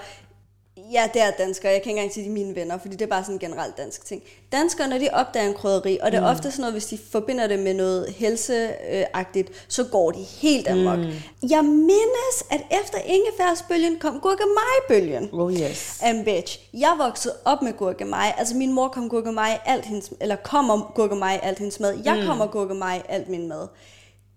ja, 0.78 1.10
det 1.14 1.22
er 1.22 1.32
danskere, 1.32 1.72
jeg 1.72 1.82
kan 1.82 1.90
ikke 1.90 2.00
engang 2.00 2.14
sige, 2.14 2.24
de 2.24 2.30
er 2.30 2.34
mine 2.34 2.56
venner, 2.56 2.78
fordi 2.78 2.96
det 2.96 3.02
er 3.02 3.10
bare 3.10 3.24
sådan 3.24 3.36
en 3.36 3.40
generelt 3.40 3.78
dansk 3.78 4.06
ting. 4.06 4.22
Danskere, 4.52 4.88
når 4.88 4.98
de 4.98 5.10
opdager 5.14 5.48
en 5.48 5.54
krydderi, 5.54 6.00
og 6.02 6.12
det 6.12 6.18
er 6.18 6.22
mm. 6.22 6.28
ofte 6.28 6.52
sådan 6.52 6.62
noget, 6.62 6.74
hvis 6.74 6.86
de 6.86 7.00
forbinder 7.12 7.48
det 7.48 7.60
med 7.60 7.74
noget 7.74 8.10
helseagtigt, 8.10 9.66
så 9.68 9.84
går 9.84 10.12
de 10.12 10.22
helt 10.22 10.68
amok. 10.68 11.00
Mm. 11.00 11.12
Jeg 11.50 11.64
mindes, 11.66 12.46
at 12.52 12.62
efter 12.82 12.98
ingefærsbølgen 13.06 14.00
kom 14.00 14.20
gurkemejbølgen. 14.20 15.30
Oh 15.34 15.54
yes. 15.54 16.00
And 16.04 16.26
bitch, 16.26 16.60
jeg 16.74 16.96
voksede 16.98 17.36
op 17.46 17.62
med 17.62 17.74
gurkemeje. 17.74 18.34
Altså 18.40 18.56
min 18.56 18.74
mor 18.74 18.88
kom 18.88 19.10
gurkemeje 19.10 19.54
i 19.56 19.60
alt 19.66 19.86
hendes, 19.86 20.14
eller 20.22 20.36
kommer 20.36 20.92
gurkemeje 20.96 21.36
i 21.36 21.40
alt 21.44 21.60
hendes 21.60 21.80
mad. 21.80 22.00
Jeg 22.06 22.16
mm. 22.20 22.26
kommer 22.26 22.48
gurkemeje 22.48 23.00
i 23.00 23.04
alt 23.10 23.30
min 23.30 23.48
mad. 23.48 23.68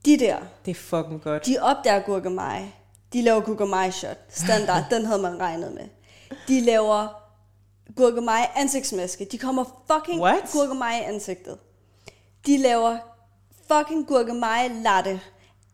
De 0.05 0.19
der, 0.19 0.37
Det 0.65 0.71
er 0.71 0.75
fucking 0.75 1.23
godt. 1.23 1.47
de 1.47 1.57
opdager 1.63 2.01
gurkemeje. 2.01 2.73
De 3.13 3.23
laver 3.23 3.41
gurkemeje 3.41 3.93
shot. 3.93 4.19
Standard, 4.29 4.85
den 4.95 5.07
havde 5.07 5.23
man 5.23 5.41
regnet 5.41 5.75
med. 5.75 5.85
De 6.49 6.61
laver 6.61 7.23
gurkemeje 7.97 8.45
ansigtsmaske. 8.57 9.25
De 9.33 9.39
kommer 9.39 9.65
fucking 9.93 10.21
What? 10.23 10.43
gurkemeje 10.53 11.01
i 11.01 11.05
ansigtet. 11.05 11.57
De 12.47 12.59
laver 12.59 12.97
fucking 13.73 14.07
gurkemeje 14.07 14.69
latte. 14.83 15.21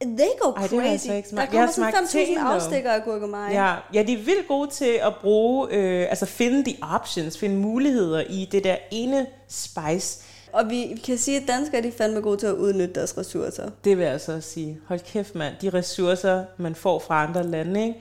They 0.03 0.29
go 0.41 0.51
Ej, 0.53 0.63
det 0.63 0.71
crazy. 0.71 0.75
har 0.75 0.91
jeg 0.91 1.01
så 1.01 1.13
ikke 1.13 1.29
Der. 1.31 1.37
Jeg 1.37 1.43
har 1.43 1.51
kommer 1.51 1.73
sådan 1.73 1.93
smagt 1.93 2.11
teen, 2.11 2.39
5.000 2.39 2.45
dog. 2.45 2.55
afstikker 2.55 2.91
af 2.93 3.05
gurkemeje. 3.05 3.65
Ja, 3.67 3.77
ja, 3.95 4.03
de 4.03 4.13
er 4.13 4.17
vildt 4.25 4.49
gode 4.49 4.71
til 4.71 5.01
at 5.03 5.13
bruge, 5.21 5.69
øh, 5.71 6.07
altså 6.11 6.27
finde 6.27 6.65
de 6.65 6.77
options, 6.83 7.39
finde 7.39 7.57
muligheder 7.57 8.21
i 8.21 8.49
det 8.53 8.65
der 8.65 8.77
ene 8.91 9.27
spice. 9.49 10.19
Og 10.53 10.71
vi, 10.71 11.01
kan 11.05 11.19
sige, 11.19 11.37
at 11.37 11.49
danskere 11.49 11.83
de 11.83 11.89
er 11.89 11.93
fandme 11.93 12.21
gode 12.21 12.37
til 12.37 12.47
at 12.47 12.55
udnytte 12.55 12.95
deres 12.95 13.19
ressourcer. 13.19 13.71
Det 13.85 13.99
vil 13.99 14.07
jeg 14.07 14.21
så 14.21 14.33
også 14.37 14.51
sige. 14.51 14.81
Hold 14.89 15.01
kæft, 15.01 15.35
mand. 15.35 15.55
De 15.63 15.71
ressourcer, 15.71 16.45
man 16.57 16.75
får 16.75 16.99
fra 16.99 17.23
andre 17.25 17.43
lande, 17.47 17.83
ikke? 17.87 17.99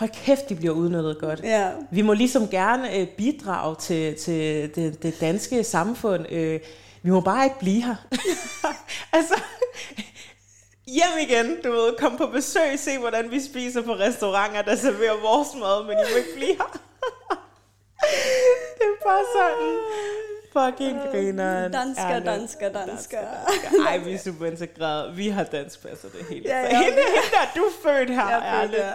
Hold 0.00 0.24
kæft, 0.24 0.48
de 0.48 0.54
bliver 0.54 0.74
udnyttet 0.74 1.18
godt. 1.20 1.40
Ja. 1.42 1.70
Vi 1.90 2.02
må 2.02 2.12
ligesom 2.12 2.48
gerne 2.48 2.96
øh, 2.96 3.06
bidrage 3.06 3.76
til, 3.76 4.16
til 4.16 4.74
det, 4.74 5.02
det 5.02 5.20
danske 5.20 5.64
samfund. 5.64 6.32
Øh, 6.32 6.60
vi 7.02 7.10
må 7.10 7.20
bare 7.20 7.44
ikke 7.44 7.58
blive 7.58 7.82
her. 7.82 7.96
altså, 9.18 9.34
hjem 10.86 11.28
igen, 11.28 11.46
du 11.64 11.70
ved, 11.70 11.96
kom 11.98 12.16
på 12.16 12.26
besøg, 12.26 12.78
se 12.78 12.98
hvordan 12.98 13.30
vi 13.30 13.40
spiser 13.40 13.82
på 13.82 13.92
restauranter, 13.92 14.62
der 14.62 14.76
serverer 14.76 15.22
vores 15.22 15.48
mad, 15.54 15.86
men 15.86 15.92
I 15.92 16.12
må 16.12 16.16
ikke 16.16 16.34
blive 16.36 16.56
her. 16.56 16.72
det 18.78 18.86
er 18.92 18.98
bare 19.04 19.24
sådan, 19.36 19.78
fucking 20.52 20.98
grineren. 21.12 21.72
Dansker, 21.72 22.04
ærligt. 22.06 22.26
dansker, 22.26 22.68
dansker. 22.72 23.18
Ej, 23.88 23.98
vi 23.98 24.12
er 24.14 24.18
super 24.18 24.46
integreret. 24.46 25.16
Vi 25.16 25.28
har 25.28 25.44
danskpasser 25.44 26.08
det 26.08 26.26
hele. 26.30 26.42
Ja, 26.48 26.60
Ja. 26.60 26.66
Hende, 26.66 26.82
hende 27.02 27.30
der, 27.32 27.46
du 27.56 27.62
er 27.64 27.70
født 27.82 28.10
her, 28.10 28.28
Jeg, 28.28 28.38
er 28.38 28.60
ærligt. 28.62 28.76
der. 28.82 28.94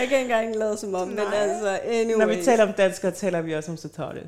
jeg 0.00 0.08
kan 0.08 0.18
ikke 0.18 0.18
engang 0.18 0.56
lade 0.56 0.76
som 0.78 0.94
om, 0.94 1.08
men 1.08 1.16
Nej. 1.16 1.34
altså, 1.34 1.80
anyway. 1.84 2.18
Når 2.18 2.26
vi 2.26 2.42
taler 2.44 2.64
om 2.66 2.72
danskere, 2.72 3.10
taler 3.10 3.40
vi 3.40 3.54
også 3.54 3.70
om 3.70 3.76
Satore. 3.76 4.14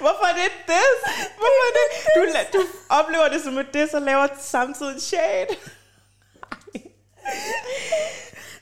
Hvorfor 0.00 0.24
er 0.30 0.32
det 0.34 0.44
et 0.44 0.58
diss? 0.66 1.00
Hvorfor 1.36 1.62
er 1.68 1.72
det? 1.78 1.88
Du, 2.52 2.58
du 2.58 2.66
oplever 2.88 3.28
det 3.28 3.42
som 3.42 3.58
et 3.58 3.66
diss 3.74 3.94
og 3.94 4.02
laver 4.02 4.26
samtidig 4.40 4.94
en 4.94 5.00
shade. 5.00 5.46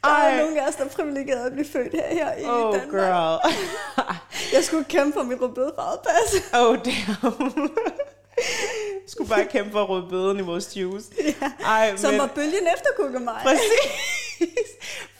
Der 0.04 0.08
er 0.08 0.14
Ej. 0.14 0.36
nogle 0.42 0.62
af 0.62 0.68
os, 0.68 0.74
der 0.74 0.84
er 0.84 0.88
privilegeret 0.88 1.46
at 1.46 1.52
blive 1.52 1.66
født 1.72 1.92
her, 1.92 2.08
her 2.14 2.34
i 2.36 2.44
Oh 2.44 2.74
Danmark. 2.74 2.90
girl. 2.90 3.54
Jeg 4.54 4.64
skulle 4.64 4.84
kæmpe 4.84 5.12
for 5.18 5.22
mit 5.22 5.40
rødbedefarvet 5.40 5.98
pas. 6.00 6.42
Oh, 6.60 6.76
damn. 6.84 7.70
Skulle 9.08 9.28
bare 9.28 9.44
kæmpe 9.46 9.70
for 9.70 10.06
bøden 10.10 10.38
i 10.38 10.42
vores 10.42 10.76
juice. 10.76 11.06
Ja. 11.40 11.50
Ej, 11.64 11.96
Som 11.96 12.10
men, 12.10 12.20
var 12.20 12.26
bølgen 12.26 12.66
efter 12.76 13.18
mig. 13.18 13.40
præcis. 13.42 14.66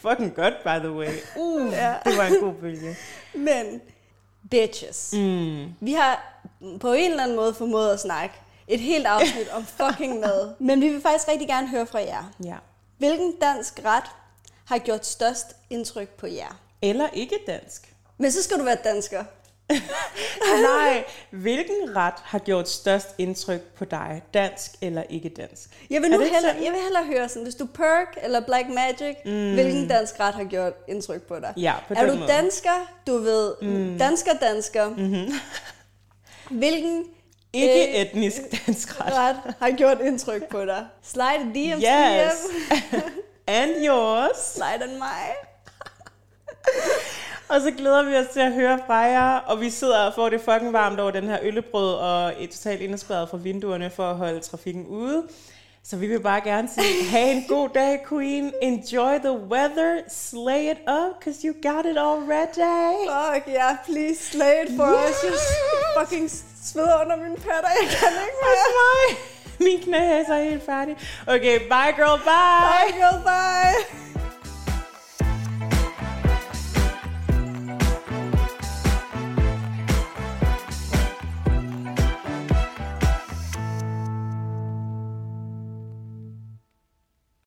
Fucking 0.00 0.34
godt, 0.34 0.54
by 0.64 0.78
the 0.86 0.92
way. 0.92 1.08
Uh, 1.36 1.72
Ja. 1.72 1.94
det 2.04 2.16
var 2.16 2.24
en 2.24 2.40
god 2.40 2.52
bølge. 2.54 2.96
Men, 3.34 3.80
bitches. 4.50 5.10
Mm. 5.12 5.64
Vi 5.80 5.92
har 5.92 6.40
på 6.80 6.92
en 6.92 7.10
eller 7.10 7.22
anden 7.22 7.36
måde 7.36 7.54
formået 7.54 7.90
at 7.92 8.00
snakke 8.00 8.34
et 8.68 8.80
helt 8.80 9.06
afsnit 9.06 9.48
om 9.52 9.66
fucking 9.66 10.20
mad. 10.20 10.54
Men 10.66 10.80
vi 10.80 10.88
vil 10.88 11.02
faktisk 11.02 11.28
rigtig 11.28 11.48
gerne 11.48 11.68
høre 11.68 11.86
fra 11.86 11.98
jer. 11.98 12.24
Ja. 12.44 12.56
Hvilken 12.98 13.34
dansk 13.40 13.80
ret 13.84 14.10
har 14.64 14.78
gjort 14.78 15.06
størst 15.06 15.56
indtryk 15.70 16.08
på 16.08 16.26
jer? 16.26 16.60
Eller 16.82 17.08
ikke 17.12 17.38
dansk. 17.46 17.94
Men 18.18 18.32
så 18.32 18.42
skal 18.42 18.58
du 18.58 18.64
være 18.64 18.78
dansker. 18.84 19.24
Nej, 20.62 21.04
hvilken 21.30 21.96
ret 21.96 22.14
har 22.22 22.38
gjort 22.38 22.68
størst 22.68 23.08
indtryk 23.18 23.60
på 23.60 23.84
dig? 23.84 24.22
Dansk 24.34 24.70
eller 24.80 25.02
ikke 25.02 25.28
dansk? 25.28 25.86
Jeg 25.90 26.02
vil, 26.02 26.10
nu 26.10 26.18
hellere, 26.18 26.54
jeg 26.62 26.72
vil 26.72 26.80
hellere 26.82 27.04
høre 27.04 27.28
sådan, 27.28 27.42
hvis 27.42 27.54
du 27.54 27.64
er 27.64 27.68
Perk 27.74 28.18
eller 28.22 28.40
Black 28.40 28.68
Magic, 28.68 29.16
mm. 29.24 29.54
hvilken 29.54 29.88
dansk 29.88 30.20
ret 30.20 30.34
har 30.34 30.44
gjort 30.44 30.72
indtryk 30.88 31.22
på 31.22 31.40
dig? 31.40 31.52
Ja, 31.56 31.74
på 31.88 31.94
er 31.96 32.06
du 32.06 32.14
måde. 32.14 32.28
dansker, 32.28 32.92
du 33.06 33.18
ved, 33.18 33.54
mm. 33.62 33.98
dansker, 33.98 34.32
dansker, 34.32 34.88
mm-hmm. 34.88 35.32
hvilken 36.50 37.04
Ikke 37.62 37.88
øh, 37.88 37.94
etnisk 38.00 38.40
dansk 38.66 39.00
ret. 39.00 39.12
ret 39.14 39.36
har 39.60 39.70
gjort 39.70 39.98
indtryk 40.00 40.48
på 40.48 40.64
dig? 40.64 40.86
Slide 41.02 41.52
DM's 41.54 41.84
Yes. 41.84 42.32
DM, 42.70 42.96
And 43.46 43.70
yours. 43.86 44.36
slide 44.54 44.82
on 44.92 44.98
mig. 44.98 45.34
Og 47.48 47.60
så 47.60 47.70
glæder 47.70 48.02
vi 48.02 48.16
os 48.16 48.26
til 48.32 48.40
at 48.40 48.52
høre 48.52 48.78
fra 48.86 48.94
jer, 48.94 49.36
og 49.38 49.60
vi 49.60 49.70
sidder 49.70 49.98
og 50.06 50.14
får 50.14 50.28
det 50.28 50.40
fucking 50.40 50.72
varmt 50.72 51.00
over 51.00 51.10
den 51.10 51.24
her 51.24 51.38
øllebrød, 51.42 51.94
og 51.94 52.26
er 52.42 52.46
totalt 52.52 52.80
indespærret 52.80 53.28
fra 53.28 53.36
vinduerne 53.36 53.90
for 53.90 54.10
at 54.10 54.16
holde 54.16 54.40
trafikken 54.40 54.86
ude. 54.86 55.22
Så 55.84 55.96
vi 55.96 56.06
vil 56.06 56.20
bare 56.20 56.40
gerne 56.40 56.68
sige, 56.74 57.04
have 57.10 57.30
en 57.30 57.44
god 57.48 57.68
dag, 57.74 58.00
Queen. 58.08 58.52
Enjoy 58.62 59.14
the 59.18 59.32
weather. 59.32 60.00
Slay 60.08 60.70
it 60.70 60.78
up, 60.88 61.18
because 61.18 61.46
you 61.46 61.54
got 61.72 61.86
it 61.86 61.98
already. 61.98 63.08
Fuck 63.08 63.48
yeah, 63.54 63.76
please 63.84 64.24
slay 64.24 64.64
it 64.64 64.76
for 64.76 64.86
Yeah. 64.86 65.10
us. 65.10 65.24
Jeg 65.24 65.32
fucking 66.00 66.30
sveder 66.64 67.00
under 67.00 67.16
mine 67.16 67.36
patter, 67.36 67.70
jeg 67.80 67.88
kan 68.00 68.12
ikke 68.26 68.38
mere. 68.44 68.68
mig. 68.80 69.18
Min 69.60 69.82
knæ 69.82 70.20
er 70.20 70.24
så 70.26 70.34
helt 70.34 70.66
færdig. 70.66 70.96
Okay, 71.26 71.58
bye 71.58 71.92
girl, 71.96 72.18
bye. 72.30 72.64
Bye 72.70 72.92
girl, 73.00 73.18
bye. 73.30 74.07